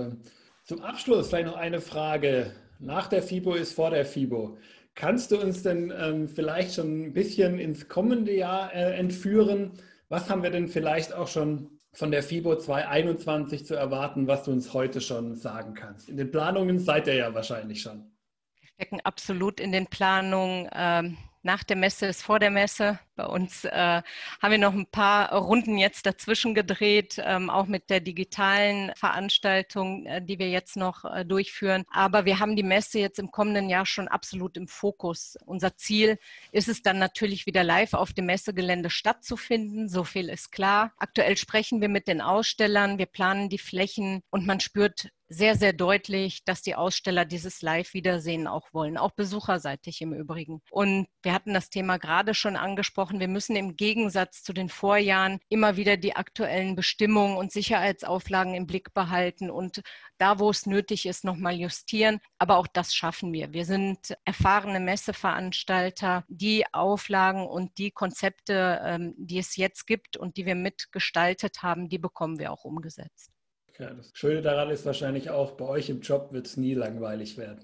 Zum 0.64 0.82
Abschluss 0.82 1.30
vielleicht 1.30 1.48
noch 1.48 1.58
eine 1.58 1.82
Frage. 1.82 2.52
Nach 2.80 3.08
der 3.08 3.24
FIBO 3.24 3.54
ist 3.54 3.74
vor 3.74 3.90
der 3.90 4.06
FIBO. 4.06 4.58
Kannst 4.96 5.32
du 5.32 5.40
uns 5.40 5.64
denn 5.64 5.94
ähm, 5.98 6.28
vielleicht 6.28 6.76
schon 6.76 7.08
ein 7.08 7.14
bisschen 7.14 7.60
ins 7.60 7.88
kommende 7.88 8.34
Jahr 8.34 8.74
äh, 8.74 8.98
entführen? 8.98 9.74
Was 10.08 10.30
haben 10.30 10.44
wir 10.44 10.52
denn 10.52 10.68
vielleicht 10.68 11.14
auch 11.14 11.28
schon 11.28 11.80
von 11.92 12.12
der 12.12 12.24
FIBO 12.24 12.58
2021 12.58 13.66
zu 13.66 13.76
erwarten, 13.76 14.28
was 14.28 14.44
du 14.44 14.52
uns 14.52 14.74
heute 14.74 15.02
schon 15.02 15.36
sagen 15.36 15.74
kannst? 15.74 16.10
In 16.10 16.18
den 16.18 16.32
Planungen 16.32 16.80
seid 16.80 17.08
ihr 17.08 17.16
ja 17.16 17.34
wahrscheinlich 17.34 17.82
schon. 17.82 18.12
Wir 18.60 18.68
stecken 18.68 19.02
absolut 19.04 19.60
in 19.60 19.72
den 19.72 19.88
Planungen. 19.88 20.70
Ähm, 20.74 21.18
nach 21.46 21.64
der 21.64 21.78
Messe 21.78 22.08
ist 22.08 22.24
vor 22.24 22.40
der 22.40 22.50
Messe. 22.50 23.00
Bei 23.16 23.28
uns 23.28 23.64
äh, 23.66 23.72
haben 23.72 24.52
wir 24.52 24.58
noch 24.58 24.74
ein 24.74 24.88
paar 24.88 25.32
Runden 25.32 25.78
jetzt 25.78 26.06
dazwischen 26.06 26.56
gedreht, 26.56 27.22
ähm, 27.24 27.50
auch 27.50 27.68
mit 27.68 27.90
der 27.90 28.00
digitalen 28.00 28.92
Veranstaltung, 28.96 30.06
äh, 30.06 30.22
die 30.22 30.40
wir 30.40 30.50
jetzt 30.50 30.76
noch 30.76 31.06
äh, 31.06 31.24
durchführen. 31.24 31.86
Aber 31.92 32.26
wir 32.26 32.40
haben 32.40 32.56
die 32.56 32.64
Messe 32.64 33.00
jetzt 33.00 33.20
im 33.20 33.32
kommenden 33.32 33.70
Jahr 33.70 33.86
schon 33.86 34.08
absolut 34.08 34.58
im 34.58 34.68
Fokus. 34.68 35.38
Unser 35.46 35.78
Ziel 35.78 36.18
ist 36.52 36.68
es 36.68 36.82
dann 36.82 36.98
natürlich 36.98 37.46
wieder 37.46 37.64
live 37.64 37.94
auf 37.94 38.12
dem 38.12 38.26
Messegelände 38.26 38.90
stattzufinden. 38.90 39.88
So 39.88 40.04
viel 40.04 40.30
ist 40.30 40.52
klar. 40.52 40.94
Aktuell 40.98 41.38
sprechen 41.38 41.80
wir 41.80 41.90
mit 41.90 42.08
den 42.08 42.22
Ausstellern. 42.22 42.98
Wir 42.98 43.06
planen 43.06 43.50
die 43.50 43.60
Flächen 43.60 44.24
und 44.32 44.48
man 44.48 44.60
spürt 44.60 45.10
sehr, 45.28 45.56
sehr 45.56 45.74
deutlich, 45.74 46.44
dass 46.46 46.62
die 46.62 46.76
Aussteller 46.76 47.26
dieses 47.26 47.62
Live-Wiedersehen 47.62 48.48
auch 48.48 48.68
wollen, 48.74 48.98
auch 48.98 49.12
besucherseitig 49.12 50.02
im 50.02 50.14
Übrigen. 50.14 50.62
Und 50.70 51.08
wir 51.24 51.34
hatten 51.34 51.54
das 51.54 51.70
Thema 51.70 51.98
gerade 51.98 52.34
schon 52.34 52.56
angesprochen. 52.56 53.20
Wir 53.20 53.28
müssen 53.28 53.56
im 53.56 53.76
Gegensatz 53.76 54.44
zu 54.44 54.54
den 54.54 54.70
Vorjahren 54.70 55.40
immer 55.50 55.78
wieder 55.78 55.98
die 55.98 56.16
aktuellen 56.16 56.76
Bestimmungen 56.76 57.38
und 57.38 57.52
Sicherheitsauflagen 57.52 58.54
im 58.54 58.68
Blick 58.68 58.94
behalten 58.94 59.50
und 59.50 59.82
da, 60.18 60.40
wo 60.40 60.50
es 60.50 60.66
nötig 60.66 61.06
ist, 61.06 61.26
nochmal 61.26 61.56
justieren. 61.56 62.20
Aber 62.38 62.58
auch 62.58 62.68
das 62.68 62.94
schaffen 62.94 63.34
wir. 63.34 63.52
Wir 63.54 63.66
sind 63.66 64.16
erfahrene 64.26 64.80
Messeveranstalter. 64.80 66.24
Die 66.28 66.66
Auflagen 66.74 67.46
und 67.48 67.78
die 67.78 67.92
Konzepte, 67.92 68.82
ähm, 68.84 69.14
die 69.18 69.40
es 69.40 69.56
jetzt 69.56 69.88
gibt 69.88 70.18
und 70.18 70.38
die 70.38 70.46
wir 70.46 70.56
mitgestaltet 70.56 71.64
haben, 71.64 71.90
die 71.90 71.98
bekommen 71.98 72.40
wir 72.40 72.52
auch 72.52 72.64
umgesetzt. 72.64 73.35
Ja, 73.80 73.94
das 73.94 74.12
Schöne 74.14 74.42
daran 74.42 74.70
ist 74.70 74.86
wahrscheinlich 74.86 75.30
auch, 75.30 75.52
bei 75.52 75.66
euch 75.66 75.90
im 75.90 76.00
Job 76.00 76.32
wird 76.32 76.48
es 76.48 76.56
nie 76.56 76.74
langweilig 76.74 77.38
werden. 77.38 77.60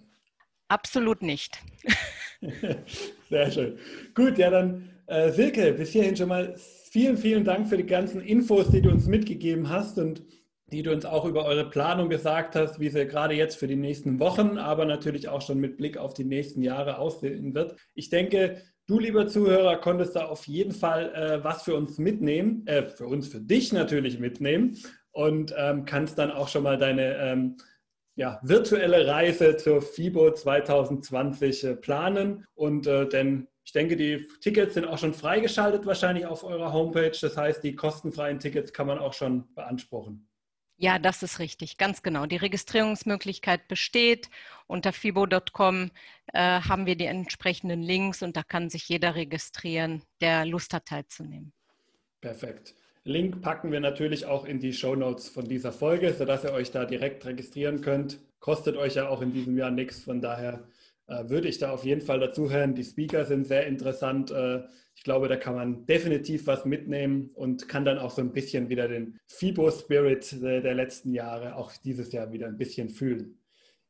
Absolut 0.68 1.22
nicht. 1.22 1.58
Sehr 3.30 3.52
schön. 3.52 3.80
Gut, 4.14 4.38
ja 4.38 4.50
dann 4.50 4.90
äh, 5.08 5.32
Silke, 5.32 5.74
bis 5.74 5.92
hierhin 5.92 6.16
schon 6.16 6.30
mal 6.30 6.56
vielen, 6.58 7.18
vielen 7.18 7.44
Dank 7.44 7.68
für 7.68 7.78
die 7.78 7.86
ganzen 7.86 8.22
Infos, 8.22 8.70
die 8.70 8.82
du 8.82 8.90
uns 8.90 9.08
mitgegeben 9.08 9.70
hast 9.70 9.98
und 10.00 10.24
die 10.72 10.84
du 10.84 10.92
uns 10.92 11.06
auch 11.06 11.26
über 11.26 11.46
eure 11.46 11.70
Planung 11.70 12.10
gesagt 12.10 12.56
hast, 12.56 12.80
wie 12.80 12.90
sie 12.90 13.06
gerade 13.06 13.34
jetzt 13.34 13.58
für 13.58 13.68
die 13.68 13.76
nächsten 13.76 14.20
Wochen, 14.20 14.58
aber 14.58 14.86
natürlich 14.86 15.28
auch 15.28 15.42
schon 15.42 15.60
mit 15.60 15.78
Blick 15.78 15.98
auf 15.98 16.14
die 16.14 16.24
nächsten 16.24 16.62
Jahre 16.62 16.98
aussehen 16.98 17.54
wird. 17.54 17.76
Ich 17.94 18.10
denke, 18.10 18.62
du, 18.88 19.00
lieber 19.00 19.28
Zuhörer, 19.28 19.78
konntest 19.78 20.16
da 20.16 20.26
auf 20.26 20.48
jeden 20.48 20.72
Fall 20.72 21.14
äh, 21.14 21.44
was 21.44 21.64
für 21.64 21.76
uns 21.76 21.98
mitnehmen, 21.98 22.66
äh, 22.68 22.84
für 22.84 23.08
uns, 23.08 23.28
für 23.28 23.42
dich 23.42 23.74
natürlich 23.74 24.20
mitnehmen 24.20 24.78
und 25.12 25.54
ähm, 25.58 25.86
kannst 25.86 26.18
dann 26.18 26.32
auch 26.32 26.48
schon 26.48 26.64
mal 26.64 26.78
deine 26.78 27.16
ähm, 27.18 27.58
ja, 28.16 28.40
virtuelle 28.44 29.08
Reise 29.08 29.58
zur 29.58 29.82
FIBO 29.82 30.32
2020 30.34 31.64
äh, 31.64 31.76
planen. 31.76 32.46
Und 32.54 32.88
äh, 32.88 33.08
denn 33.08 33.48
ich 33.64 33.72
denke, 33.72 33.96
die 33.96 34.28
Tickets 34.42 34.74
sind 34.74 34.86
auch 34.86 34.98
schon 34.98 35.14
freigeschaltet 35.14 35.86
wahrscheinlich 35.86 36.26
auf 36.26 36.44
eurer 36.44 36.74
Homepage. 36.74 37.18
Das 37.20 37.38
heißt, 37.38 37.64
die 37.64 37.76
kostenfreien 37.76 38.40
Tickets 38.40 38.74
kann 38.74 38.88
man 38.88 39.00
auch 39.00 39.14
schon 39.14 39.54
beanspruchen. 39.54 40.28
Ja, 40.78 40.98
das 40.98 41.22
ist 41.22 41.38
richtig, 41.38 41.78
ganz 41.78 42.02
genau. 42.02 42.26
Die 42.26 42.38
Registrierungsmöglichkeit 42.38 43.68
besteht. 43.68 44.32
Unter 44.66 44.92
fibo.com 44.92 45.92
äh, 46.34 46.40
haben 46.40 46.88
wir 46.88 46.96
die 46.96 47.06
entsprechenden 47.06 47.84
Links 47.84 48.24
und 48.24 48.36
da 48.36 48.42
kann 48.42 48.72
sich 48.72 48.90
jeder 48.90 49.14
registrieren, 49.14 50.02
der 50.22 50.44
Lust 50.46 50.74
hat 50.74 50.88
teilzunehmen. 50.88 51.54
Perfekt. 52.20 52.74
Link 53.04 53.42
packen 53.42 53.72
wir 53.72 53.80
natürlich 53.80 54.26
auch 54.26 54.46
in 54.46 54.60
die 54.60 54.74
Show 54.74 54.96
Notes 54.96 55.28
von 55.28 55.46
dieser 55.46 55.72
Folge, 55.72 56.14
sodass 56.14 56.44
ihr 56.44 56.54
euch 56.54 56.72
da 56.72 56.86
direkt 56.86 57.26
registrieren 57.26 57.82
könnt. 57.82 58.20
Kostet 58.40 58.78
euch 58.78 58.96
ja 58.96 59.10
auch 59.10 59.22
in 59.22 59.34
diesem 59.34 59.58
Jahr 59.58 59.72
nichts. 59.72 60.04
Von 60.04 60.22
daher 60.22 60.68
äh, 61.08 61.28
würde 61.28 61.48
ich 61.48 61.58
da 61.58 61.72
auf 61.72 61.84
jeden 61.84 62.02
Fall 62.02 62.20
dazuhören. 62.20 62.76
Die 62.76 62.84
Speaker 62.84 63.26
sind 63.26 63.48
sehr 63.48 63.66
interessant. 63.66 64.30
Äh, 64.30 64.64
ich 64.96 65.04
glaube, 65.04 65.28
da 65.28 65.36
kann 65.36 65.56
man 65.56 65.86
definitiv 65.88 66.46
was 66.46 66.66
mitnehmen 66.66 67.32
und 67.34 67.68
kann 67.68 67.86
dann 67.86 67.98
auch 67.98 68.12
so 68.12 68.22
ein 68.22 68.34
bisschen 68.34 68.70
wieder 68.70 68.88
den 68.88 69.20
FIBO-Spirit 69.28 70.34
äh, 70.34 70.62
der 70.62 70.76
letzten 70.76 71.12
Jahre 71.14 71.56
auch 71.56 71.72
dieses 71.84 72.12
Jahr 72.12 72.32
wieder 72.32 72.48
ein 72.48 72.58
bisschen 72.58 72.90
fühlen. 72.90 73.41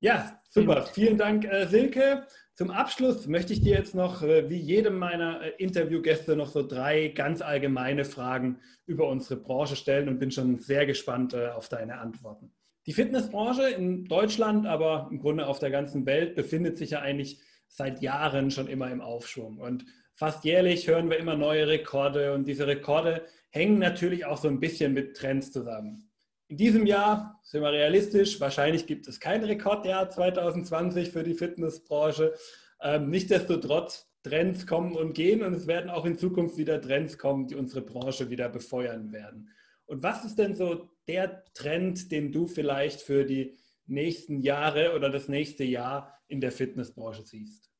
Ja, 0.01 0.41
super. 0.49 0.81
Vielen 0.93 1.19
Dank, 1.19 1.45
äh, 1.45 1.67
Silke. 1.67 2.25
Zum 2.55 2.71
Abschluss 2.71 3.27
möchte 3.27 3.53
ich 3.53 3.61
dir 3.61 3.75
jetzt 3.75 3.93
noch, 3.93 4.23
äh, 4.23 4.49
wie 4.49 4.57
jedem 4.57 4.97
meiner 4.97 5.41
äh, 5.43 5.51
Interviewgäste, 5.59 6.35
noch 6.35 6.49
so 6.49 6.65
drei 6.67 7.09
ganz 7.09 7.43
allgemeine 7.43 8.03
Fragen 8.03 8.59
über 8.87 9.07
unsere 9.07 9.39
Branche 9.39 9.75
stellen 9.75 10.09
und 10.09 10.17
bin 10.17 10.31
schon 10.31 10.57
sehr 10.57 10.87
gespannt 10.87 11.35
auf 11.35 11.69
deine 11.69 11.99
Antworten. 11.99 12.51
Die 12.87 12.93
Fitnessbranche 12.93 13.69
in 13.69 14.05
Deutschland, 14.05 14.65
aber 14.65 15.07
im 15.11 15.19
Grunde 15.19 15.45
auf 15.45 15.59
der 15.59 15.69
ganzen 15.69 16.07
Welt 16.07 16.35
befindet 16.35 16.79
sich 16.79 16.89
ja 16.89 16.99
eigentlich 17.01 17.39
seit 17.67 18.01
Jahren 18.01 18.49
schon 18.49 18.67
immer 18.67 18.89
im 18.89 19.01
Aufschwung. 19.01 19.59
Und 19.59 19.85
fast 20.15 20.43
jährlich 20.43 20.87
hören 20.87 21.11
wir 21.11 21.19
immer 21.19 21.35
neue 21.35 21.67
Rekorde 21.67 22.33
und 22.33 22.47
diese 22.47 22.65
Rekorde 22.65 23.23
hängen 23.51 23.77
natürlich 23.77 24.25
auch 24.25 24.37
so 24.37 24.47
ein 24.47 24.59
bisschen 24.59 24.93
mit 24.93 25.15
Trends 25.15 25.51
zusammen. 25.51 26.10
In 26.51 26.57
diesem 26.57 26.85
Jahr 26.85 27.39
sind 27.43 27.61
wir 27.61 27.71
realistisch. 27.71 28.41
Wahrscheinlich 28.41 28.85
gibt 28.85 29.07
es 29.07 29.21
kein 29.21 29.41
Rekordjahr 29.41 30.09
2020 30.09 31.09
für 31.09 31.23
die 31.23 31.33
Fitnessbranche. 31.33 32.33
Ähm, 32.81 33.09
nichtsdestotrotz, 33.09 34.11
Trends 34.21 34.67
kommen 34.67 34.97
und 34.97 35.13
gehen 35.13 35.43
und 35.43 35.53
es 35.53 35.65
werden 35.65 35.89
auch 35.89 36.03
in 36.03 36.17
Zukunft 36.17 36.57
wieder 36.57 36.81
Trends 36.81 37.17
kommen, 37.17 37.47
die 37.47 37.55
unsere 37.55 37.79
Branche 37.79 38.29
wieder 38.29 38.49
befeuern 38.49 39.13
werden. 39.13 39.47
Und 39.85 40.03
was 40.03 40.25
ist 40.25 40.39
denn 40.39 40.53
so 40.53 40.89
der 41.07 41.45
Trend, 41.53 42.11
den 42.11 42.33
du 42.33 42.47
vielleicht 42.47 42.99
für 42.99 43.23
die 43.23 43.55
nächsten 43.85 44.41
Jahre 44.41 44.93
oder 44.93 45.09
das 45.09 45.29
nächste 45.29 45.63
Jahr 45.63 46.19
in 46.27 46.41
der 46.41 46.51
Fitnessbranche 46.51 47.23
siehst? 47.23 47.70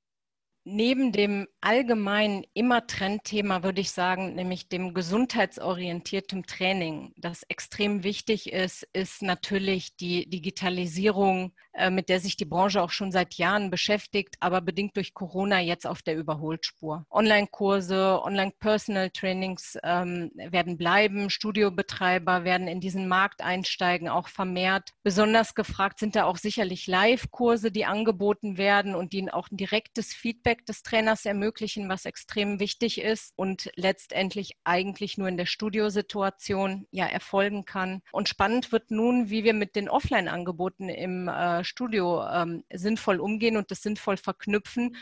Neben 0.64 1.12
dem 1.12 1.48
allgemeinen 1.60 2.44
immer 2.54 2.86
Trendthema 2.86 3.64
würde 3.64 3.82
ich 3.82 3.92
sagen, 3.92 4.36
nämlich 4.36 4.68
dem 4.68 4.94
gesundheitsorientierten 4.94 6.44
Training, 6.44 7.14
das 7.18 7.44
extrem 7.44 8.04
wichtig 8.04 8.52
ist, 8.52 8.88
ist 8.94 9.22
natürlich 9.22 9.96
die 9.96 10.30
Digitalisierung, 10.30 11.54
äh, 11.74 11.90
mit 11.90 12.10
der 12.10 12.20
sich 12.20 12.36
die 12.36 12.46
Branche 12.46 12.82
auch 12.82 12.90
schon 12.90 13.12
seit 13.12 13.36
Jahren 13.36 13.72
beschäftigt, 13.72 14.36
aber 14.40 14.62
bedingt 14.62 14.98
durch 14.98 15.14
Corona 15.14 15.60
jetzt 15.60 15.88
auf 15.88 16.02
der 16.02 16.18
Überholspur. 16.18 17.06
Online-Kurse, 17.10 18.22
Online-Personal-Trainings 18.24 19.78
ähm, 19.84 20.32
werden 20.36 20.78
bleiben, 20.78 21.30
Studiobetreiber 21.30 22.44
werden 22.44 22.68
in 22.68 22.82
diesen 22.82 23.08
Markt 23.08 23.42
einsteigen, 23.42 24.10
auch 24.10 24.28
vermehrt. 24.28 24.90
Besonders 25.04 25.56
gefragt 25.56 26.00
sind 26.00 26.16
da 26.16 26.26
auch 26.26 26.38
sicherlich 26.38 26.88
Live-Kurse, 26.88 27.72
die 27.72 27.86
angeboten 27.86 28.58
werden 28.58 28.94
und 28.94 29.14
die 29.14 29.32
auch 29.32 29.50
ein 29.50 29.58
direktes 29.58 30.14
Feedback 30.14 30.51
des 30.56 30.84
Trainers 30.84 31.26
ermöglichen, 31.26 31.90
was 31.90 32.06
extrem 32.06 32.60
wichtig 32.60 33.02
ist 33.02 33.34
und 33.36 33.72
letztendlich 33.76 34.58
eigentlich 34.64 35.18
nur 35.18 35.28
in 35.28 35.38
der 35.38 35.46
Studiosituation 35.46 36.88
ja 36.92 37.06
erfolgen 37.06 37.66
kann. 37.66 38.02
Und 38.12 38.30
spannend 38.30 38.72
wird 38.72 38.92
nun, 38.92 39.30
wie 39.30 39.44
wir 39.44 39.54
mit 39.54 39.76
den 39.76 39.90
Offline-Angeboten 39.90 40.90
im 40.90 41.28
äh, 41.28 41.64
Studio 41.64 42.26
ähm, 42.28 42.64
sinnvoll 42.72 43.20
umgehen 43.20 43.58
und 43.58 43.72
das 43.72 43.82
sinnvoll 43.82 44.18
verknüpfen, 44.18 44.96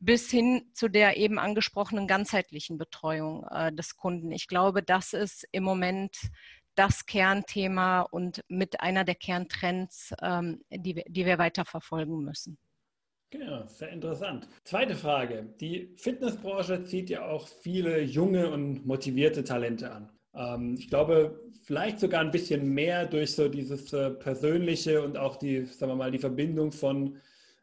bis 0.00 0.30
hin 0.30 0.70
zu 0.72 0.88
der 0.88 1.16
eben 1.16 1.38
angesprochenen 1.38 2.06
ganzheitlichen 2.06 2.78
Betreuung 2.78 3.46
äh, 3.50 3.72
des 3.72 3.96
Kunden. 3.96 4.32
Ich 4.32 4.48
glaube, 4.48 4.82
das 4.82 5.12
ist 5.12 5.46
im 5.52 5.64
Moment 5.64 6.16
das 6.74 7.06
Kernthema 7.06 8.00
und 8.00 8.44
mit 8.48 8.80
einer 8.80 9.04
der 9.04 9.14
Kerntrends, 9.14 10.12
ähm, 10.20 10.60
die, 10.70 11.04
die 11.06 11.26
wir 11.26 11.38
weiter 11.38 11.64
verfolgen 11.64 12.24
müssen. 12.24 12.58
Genau, 13.34 13.66
sehr 13.66 13.88
interessant. 13.88 14.46
Zweite 14.62 14.94
Frage. 14.94 15.48
Die 15.60 15.92
Fitnessbranche 15.96 16.84
zieht 16.84 17.10
ja 17.10 17.26
auch 17.26 17.48
viele 17.48 18.00
junge 18.00 18.48
und 18.48 18.86
motivierte 18.86 19.42
Talente 19.42 19.90
an. 19.90 20.12
Ähm, 20.36 20.76
ich 20.78 20.88
glaube, 20.88 21.40
vielleicht 21.64 21.98
sogar 21.98 22.20
ein 22.20 22.30
bisschen 22.30 22.68
mehr 22.68 23.06
durch 23.06 23.32
so 23.32 23.48
dieses 23.48 23.92
äh, 23.92 24.10
persönliche 24.10 25.02
und 25.02 25.16
auch 25.18 25.34
die, 25.34 25.64
sagen 25.66 25.90
wir 25.90 25.96
mal, 25.96 26.12
die 26.12 26.20
Verbindung 26.20 26.70
von 26.70 27.16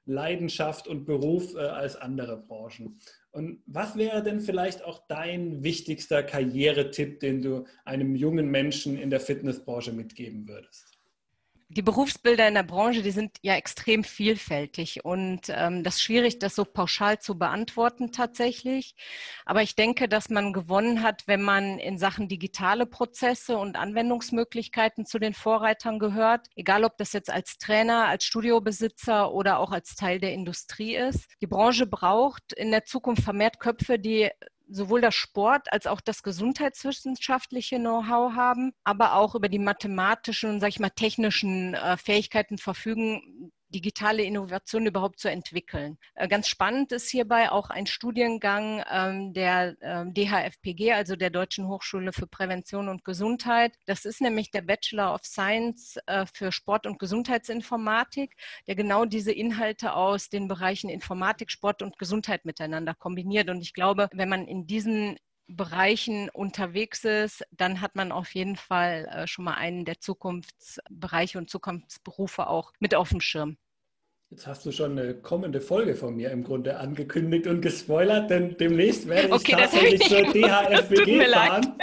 Leidenschaft 0.05 0.89
und 0.89 1.05
Beruf 1.05 1.55
äh, 1.55 1.59
als 1.59 1.95
andere 1.95 2.35
Branchen. 2.35 2.99
Und 3.31 3.63
was 3.65 3.95
wäre 3.95 4.21
denn 4.23 4.41
vielleicht 4.41 4.83
auch 4.83 5.07
dein 5.07 5.63
wichtigster 5.63 6.21
Karrieretipp, 6.21 7.21
den 7.21 7.41
du 7.41 7.63
einem 7.85 8.17
jungen 8.17 8.51
Menschen 8.51 8.97
in 8.97 9.09
der 9.09 9.21
Fitnessbranche 9.21 9.93
mitgeben 9.93 10.49
würdest? 10.49 10.90
Die 11.73 11.81
Berufsbilder 11.81 12.47
in 12.47 12.53
der 12.53 12.63
Branche, 12.63 13.01
die 13.01 13.11
sind 13.11 13.37
ja 13.41 13.55
extrem 13.55 14.03
vielfältig 14.03 15.05
und 15.05 15.43
ähm, 15.47 15.83
das 15.83 15.95
ist 15.95 16.01
schwierig, 16.01 16.39
das 16.39 16.53
so 16.53 16.65
pauschal 16.65 17.19
zu 17.19 17.37
beantworten 17.37 18.11
tatsächlich. 18.11 18.95
Aber 19.45 19.61
ich 19.61 19.75
denke, 19.75 20.09
dass 20.09 20.29
man 20.29 20.51
gewonnen 20.51 21.01
hat, 21.01 21.23
wenn 21.27 21.41
man 21.41 21.79
in 21.79 21.97
Sachen 21.97 22.27
digitale 22.27 22.85
Prozesse 22.85 23.57
und 23.57 23.77
Anwendungsmöglichkeiten 23.77 25.05
zu 25.05 25.17
den 25.17 25.33
Vorreitern 25.33 25.97
gehört, 25.97 26.47
egal 26.55 26.83
ob 26.83 26.97
das 26.97 27.13
jetzt 27.13 27.29
als 27.29 27.57
Trainer, 27.57 28.07
als 28.07 28.25
Studiobesitzer 28.25 29.31
oder 29.33 29.59
auch 29.59 29.71
als 29.71 29.95
Teil 29.95 30.19
der 30.19 30.33
Industrie 30.33 30.95
ist. 30.95 31.27
Die 31.41 31.47
Branche 31.47 31.87
braucht 31.87 32.51
in 32.53 32.71
der 32.71 32.83
Zukunft 32.83 33.23
vermehrt 33.23 33.59
Köpfe, 33.59 33.97
die 33.97 34.29
sowohl 34.71 35.01
das 35.01 35.15
Sport 35.15 35.71
als 35.71 35.85
auch 35.85 36.01
das 36.01 36.23
gesundheitswissenschaftliche 36.23 37.77
Know-how 37.77 38.33
haben, 38.33 38.71
aber 38.83 39.15
auch 39.15 39.35
über 39.35 39.49
die 39.49 39.59
mathematischen 39.59 40.49
und, 40.49 40.59
sag 40.59 40.69
ich 40.69 40.79
mal, 40.79 40.89
technischen 40.89 41.73
äh, 41.73 41.97
Fähigkeiten 41.97 42.57
verfügen, 42.57 43.51
digitale 43.71 44.23
Innovation 44.23 44.85
überhaupt 44.85 45.19
zu 45.19 45.29
entwickeln. 45.29 45.97
Äh, 46.15 46.27
ganz 46.27 46.47
spannend 46.47 46.91
ist 46.91 47.09
hierbei 47.09 47.51
auch 47.51 47.69
ein 47.69 47.87
Studiengang 47.87 48.83
ähm, 48.91 49.33
der 49.33 49.75
ähm, 49.81 50.13
DHFPG, 50.13 50.93
also 50.93 51.15
der 51.15 51.29
Deutschen 51.29 51.67
Hochschule 51.67 52.13
für 52.13 52.27
Prävention 52.27 52.89
und 52.89 53.03
Gesundheit. 53.03 53.73
Das 53.85 54.05
ist 54.05 54.21
nämlich 54.21 54.51
der 54.51 54.61
Bachelor 54.61 55.13
of 55.13 55.23
Science 55.23 55.97
äh, 56.05 56.25
für 56.31 56.51
Sport- 56.51 56.85
und 56.85 56.99
Gesundheitsinformatik, 56.99 58.35
der 58.67 58.75
genau 58.75 59.05
diese 59.05 59.31
Inhalte 59.31 59.93
aus 59.93 60.29
den 60.29 60.47
Bereichen 60.47 60.89
Informatik, 60.89 61.51
Sport 61.51 61.81
und 61.81 61.97
Gesundheit 61.97 62.45
miteinander 62.45 62.93
kombiniert. 62.93 63.49
Und 63.49 63.61
ich 63.61 63.73
glaube, 63.73 64.09
wenn 64.13 64.29
man 64.29 64.47
in 64.47 64.67
diesen 64.67 65.17
Bereichen 65.55 66.29
unterwegs 66.29 67.03
ist, 67.03 67.43
dann 67.51 67.81
hat 67.81 67.95
man 67.95 68.11
auf 68.11 68.33
jeden 68.33 68.55
Fall 68.55 69.07
äh, 69.11 69.27
schon 69.27 69.45
mal 69.45 69.55
einen 69.55 69.85
der 69.85 69.99
Zukunftsbereiche 69.99 71.37
und 71.37 71.49
Zukunftsberufe 71.49 72.47
auch 72.47 72.73
mit 72.79 72.95
auf 72.95 73.09
dem 73.09 73.21
Schirm. 73.21 73.57
Jetzt 74.31 74.47
hast 74.47 74.65
du 74.65 74.71
schon 74.71 74.97
eine 74.97 75.13
kommende 75.13 75.59
Folge 75.59 75.93
von 75.93 76.15
mir 76.15 76.31
im 76.31 76.45
Grunde 76.45 76.77
angekündigt 76.77 77.47
und 77.47 77.59
gespoilert, 77.59 78.29
denn 78.29 78.55
demnächst 78.57 79.09
werde 79.09 79.27
ich 79.27 79.33
okay, 79.33 79.51
tatsächlich 79.51 80.07
zur 80.07 80.21
DHFBG 80.21 81.25
fahren. 81.25 81.73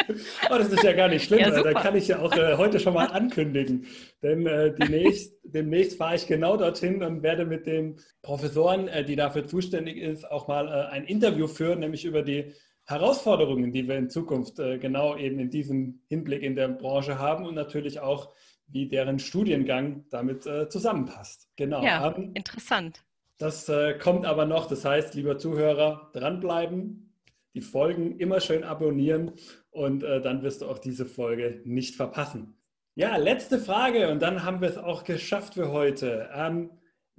Oh, 0.48 0.57
das 0.57 0.72
ist 0.72 0.83
ja 0.83 0.94
gar 0.94 1.09
nicht 1.09 1.26
schlimm, 1.26 1.40
ja, 1.40 1.62
da 1.62 1.74
kann 1.74 1.94
ich 1.94 2.09
ja 2.09 2.20
auch 2.20 2.35
äh, 2.35 2.57
heute 2.57 2.81
schon 2.81 2.94
mal 2.94 3.04
ankündigen. 3.04 3.87
Denn 4.22 4.46
äh, 4.46 4.74
demnächst, 4.74 5.35
demnächst 5.42 5.98
fahre 5.98 6.16
ich 6.16 6.26
genau 6.26 6.57
dorthin 6.57 7.02
und 7.02 7.22
werde 7.22 7.44
mit 7.44 7.66
den 7.66 8.00
Professoren, 8.22 8.88
äh, 8.88 9.04
die 9.04 9.16
dafür 9.16 9.46
zuständig 9.46 9.98
ist, 9.98 10.24
auch 10.31 10.48
mal 10.48 10.68
äh, 10.68 10.90
ein 10.90 11.04
Interview 11.04 11.48
führen, 11.48 11.81
nämlich 11.81 12.07
über 12.07 12.22
die 12.22 12.54
Herausforderungen, 12.88 13.70
die 13.70 13.87
wir 13.87 13.96
in 13.96 14.09
Zukunft 14.09 14.59
äh, 14.59 14.79
genau 14.79 15.14
eben 15.14 15.38
in 15.38 15.51
diesem 15.51 16.01
Hinblick 16.09 16.42
in 16.42 16.57
der 16.57 16.68
Branche 16.68 17.18
haben 17.18 17.44
und 17.44 17.55
natürlich 17.55 18.01
auch, 18.01 18.33
wie 18.66 18.88
deren 18.88 19.18
Studiengang 19.18 20.07
damit 20.11 20.46
äh, 20.46 20.68
zusammenpasst. 20.70 21.48
Genau. 21.57 21.85
Ja, 21.85 22.09
um, 22.09 22.33
interessant. 22.35 23.05
Das 23.37 23.68
äh, 23.68 23.94
kommt 23.98 24.24
aber 24.24 24.46
noch. 24.46 24.66
Das 24.66 24.87
heißt, 24.87 25.14
lieber 25.14 25.37
Zuhörer, 25.37 26.11
dranbleiben, 26.14 27.12
die 27.55 27.61
Folgen 27.61 28.18
immer 28.18 28.40
schön 28.40 28.64
abonnieren 28.64 29.33
und 29.70 30.03
dann 30.03 30.42
wirst 30.42 30.62
du 30.62 30.66
auch 30.66 30.79
diese 30.79 31.07
Folge 31.07 31.61
nicht 31.64 31.96
verpassen. 31.96 32.57
Ja, 32.94 33.16
letzte 33.16 33.59
Frage 33.59 34.11
und 34.11 34.22
dann 34.22 34.44
haben 34.44 34.61
wir 34.61 34.68
es 34.68 34.79
auch 34.79 35.03
geschafft 35.05 35.55
für 35.55 35.72
heute. 35.72 36.29
Ähm, 36.35 36.70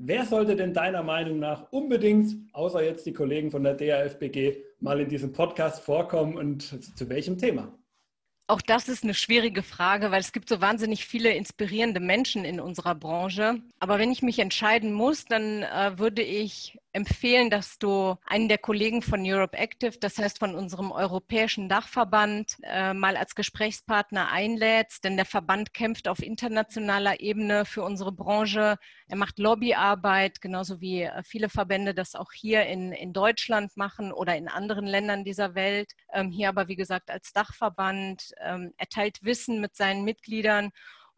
Wer 0.01 0.23
sollte 0.23 0.55
denn 0.55 0.73
deiner 0.73 1.03
Meinung 1.03 1.39
nach 1.39 1.73
unbedingt, 1.73 2.34
außer 2.53 2.82
jetzt 2.82 3.05
die 3.05 3.12
Kollegen 3.12 3.51
von 3.51 3.63
der 3.65 3.73
DAFBG, 3.73 4.63
mal 4.81 4.99
in 4.99 5.09
diesem 5.09 5.31
Podcast 5.33 5.83
vorkommen 5.83 6.37
und 6.37 6.61
zu 6.97 7.09
welchem 7.09 7.37
Thema? 7.37 7.73
Auch 8.49 8.61
das 8.61 8.89
ist 8.89 9.03
eine 9.03 9.13
schwierige 9.13 9.61
Frage, 9.61 10.09
weil 10.09 10.21
es 10.21 10.31
gibt 10.31 10.49
so 10.49 10.59
wahnsinnig 10.59 11.05
viele 11.05 11.31
inspirierende 11.31 11.99
Menschen 11.99 12.45
in 12.45 12.59
unserer 12.59 12.95
Branche. 12.95 13.61
Aber 13.79 13.99
wenn 13.99 14.11
ich 14.11 14.23
mich 14.23 14.39
entscheiden 14.39 14.91
muss, 14.91 15.25
dann 15.25 15.61
äh, 15.61 15.99
würde 15.99 16.23
ich 16.23 16.75
empfehlen, 16.91 17.49
dass 17.49 17.78
du 17.78 18.15
einen 18.25 18.47
der 18.47 18.58
Kollegen 18.58 19.02
von 19.02 19.21
Europe 19.23 19.58
Active, 19.58 19.97
das 19.99 20.17
heißt 20.17 20.39
von 20.39 20.56
unserem 20.56 20.91
europäischen 20.91 21.69
Dachverband, 21.69 22.58
äh, 22.63 22.93
mal 22.93 23.15
als 23.15 23.36
Gesprächspartner 23.36 24.32
einlädst, 24.32 25.04
denn 25.04 25.15
der 25.15 25.25
Verband 25.25 25.73
kämpft 25.73 26.08
auf 26.08 26.21
internationaler 26.21 27.19
Ebene 27.19 27.65
für 27.65 27.84
unsere 27.84 28.12
Branche. 28.12 28.78
Er 29.08 29.17
macht 29.17 29.38
Lobbyarbeit, 29.38 30.41
genauso 30.41 30.82
wie 30.82 31.04
äh, 31.04 31.23
viele 31.23 31.49
Verbände 31.49 31.93
das 31.93 32.15
auch 32.15 32.32
hier 32.32 32.65
in, 32.65 32.91
in 32.91 33.13
Deutschland 33.13 33.78
machen 33.78 34.12
oder 34.12 34.36
in 34.36 34.47
anderen 34.47 34.86
Ländern 34.86 35.23
dieser 35.23 35.56
Welt. 35.56 35.93
Ähm, 36.12 36.32
hier 36.32 36.49
aber, 36.49 36.67
wie 36.67 36.75
gesagt, 36.75 37.12
als 37.12 37.34
Dachverband. 37.34 38.32
Ähm, 38.41 38.73
er 38.78 38.88
teilt 38.88 39.23
Wissen 39.23 39.62
mit 39.62 39.75
seinen 39.75 40.04
Mitgliedern 40.04 40.71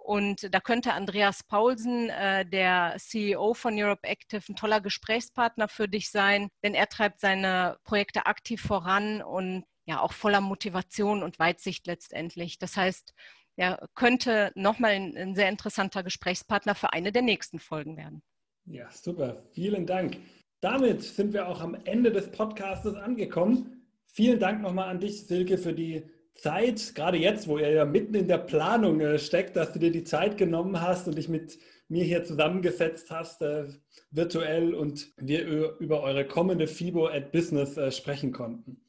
und 0.04 0.54
da 0.54 0.60
könnte 0.60 0.94
Andreas 0.94 1.44
Paulsen, 1.44 2.10
äh, 2.10 2.46
der 2.46 2.96
CEO 2.98 3.54
von 3.54 3.80
Europe 3.80 4.08
Active, 4.08 4.42
ein 4.50 4.56
toller 4.56 4.82
Gesprächspartner 4.82 5.68
für 5.68 5.88
dich 5.88 6.10
sein, 6.10 6.50
denn 6.64 6.74
er 6.74 6.88
treibt 6.88 7.20
seine 7.20 7.78
Projekte 7.84 8.26
aktiv 8.26 8.62
voran 8.62 9.22
und 9.22 9.64
ja 9.86 10.02
auch 10.02 10.14
voller 10.14 10.42
Motivation 10.42 11.22
und 11.22 11.38
Weitsicht 11.38 11.86
letztendlich. 11.86 12.58
Das 12.58 12.78
heißt, 12.78 13.14
er 13.58 13.88
könnte 13.94 14.52
nochmal 14.56 14.92
ein, 14.92 15.16
ein 15.16 15.36
sehr 15.36 15.50
interessanter 15.50 16.04
Gesprächspartner 16.04 16.74
für 16.74 16.94
eine 16.94 17.12
der 17.12 17.22
nächsten 17.22 17.60
Folgen 17.60 17.96
werden. 17.96 18.24
Ja, 18.66 18.90
super. 18.90 19.44
Vielen 19.54 19.86
Dank. 19.86 20.18
Damit 20.62 21.04
sind 21.04 21.34
wir 21.34 21.48
auch 21.48 21.62
am 21.62 21.76
Ende 21.86 22.12
des 22.12 22.32
Podcasts 22.32 22.88
angekommen. 22.88 23.88
Vielen 24.08 24.40
Dank 24.40 24.62
nochmal 24.62 24.90
an 24.90 25.00
dich, 25.00 25.28
Silke, 25.28 25.58
für 25.58 25.74
die 25.74 26.04
Zeit, 26.36 26.94
gerade 26.96 27.18
jetzt, 27.18 27.48
wo 27.48 27.58
ihr 27.58 27.72
ja 27.72 27.86
mitten 27.86 28.16
in 28.16 28.28
der 28.28 28.38
Planung 28.38 29.00
äh, 29.00 29.20
steckt, 29.20 29.56
dass 29.56 29.74
du 29.74 29.80
dir 29.80 29.92
die 29.92 30.04
Zeit 30.04 30.38
genommen 30.38 30.82
hast 30.82 31.08
und 31.08 31.18
dich 31.18 31.30
mit 31.30 31.60
mir 31.88 32.04
hier 32.04 32.24
zusammengesetzt 32.24 33.12
hast, 33.12 33.42
äh, 33.42 33.66
virtuell 34.12 34.74
und 34.74 35.12
wir 35.18 35.78
über 35.80 36.02
eure 36.02 36.26
kommende 36.26 36.68
FIBO 36.68 37.08
at 37.08 37.32
Business 37.32 37.78
äh, 37.78 37.92
sprechen 37.92 38.32
konnten. 38.32 38.82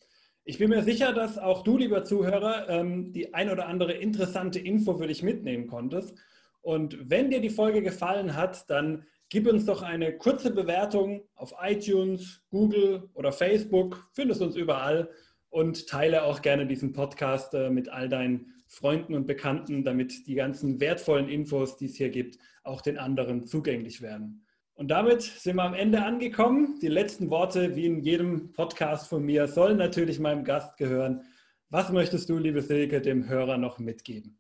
Ich 0.44 0.59
bin 0.59 0.70
mir 0.70 0.83
sicher, 0.83 1.12
dass 1.12 1.38
auch 1.38 1.62
du, 1.62 1.78
lieber 1.78 2.05
Zuhörer, 2.05 2.68
ähm, 2.68 3.12
die 3.12 3.35
ein 3.35 3.50
oder 3.50 3.66
andere 3.66 3.92
interessante 3.92 4.59
Info 4.59 4.96
für 4.96 5.07
dich 5.07 5.22
mitnehmen 5.22 5.66
konntest. 5.66 6.14
Und 6.62 7.11
wenn 7.11 7.31
dir 7.31 7.40
die 7.40 7.50
Folge 7.50 7.83
gefallen 7.83 8.37
hat, 8.37 8.68
dann 8.70 9.05
gib 9.28 9.46
uns 9.46 9.66
doch 9.66 9.83
eine 9.83 10.16
kurze 10.16 10.52
Bewertung 10.52 11.22
auf 11.35 11.55
iTunes, 11.62 12.42
Google 12.50 13.09
oder 13.14 13.33
Facebook. 13.33 14.09
Findest 14.12 14.42
uns 14.42 14.57
überall 14.57 15.11
und 15.52 15.86
teile 15.86 16.24
auch 16.24 16.40
gerne 16.40 16.66
diesen 16.66 16.94
Podcast 16.94 17.52
äh, 17.52 17.68
mit 17.68 17.90
all 17.90 18.08
deinen 18.08 18.54
Freunden 18.66 19.14
und 19.14 19.26
Bekannten, 19.26 19.84
damit 19.84 20.26
die 20.26 20.34
ganzen 20.34 20.80
wertvollen 20.80 21.28
Infos, 21.28 21.76
die 21.76 21.86
es 21.86 21.96
hier 21.96 22.08
gibt, 22.08 22.38
auch 22.64 22.80
den 22.80 22.96
anderen 22.96 23.46
zugänglich 23.46 24.00
werden. 24.00 24.46
Und 24.72 24.90
damit 24.90 25.20
sind 25.20 25.56
wir 25.56 25.64
am 25.64 25.74
Ende 25.74 26.02
angekommen. 26.02 26.78
Die 26.80 26.88
letzten 26.88 27.28
Worte, 27.28 27.76
wie 27.76 27.84
in 27.84 28.00
jedem 28.00 28.52
Podcast 28.54 29.08
von 29.08 29.22
mir, 29.22 29.46
sollen 29.46 29.76
natürlich 29.76 30.18
meinem 30.18 30.42
Gast 30.42 30.78
gehören. 30.78 31.22
Was 31.68 31.92
möchtest 31.92 32.30
du, 32.30 32.38
liebe 32.38 32.62
Silke, 32.62 33.02
dem 33.02 33.28
Hörer 33.28 33.58
noch 33.58 33.78
mitgeben? 33.78 34.38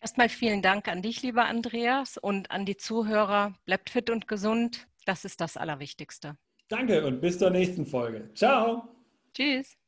Erstmal 0.00 0.28
vielen 0.28 0.62
Dank 0.62 0.88
an 0.88 1.00
dich, 1.00 1.22
lieber 1.22 1.44
Andreas, 1.44 2.18
und 2.18 2.50
an 2.50 2.66
die 2.66 2.76
Zuhörer. 2.76 3.54
Bleibt 3.66 3.90
fit 3.90 4.10
und 4.10 4.26
gesund. 4.26 4.88
Das 5.06 5.24
ist 5.24 5.40
das 5.40 5.56
Allerwichtigste. 5.56 6.36
Danke 6.68 7.06
und 7.06 7.20
bis 7.20 7.38
zur 7.38 7.50
nächsten 7.50 7.86
Folge. 7.86 8.30
Ciao. 8.34 8.88
Tschüss. 9.32 9.79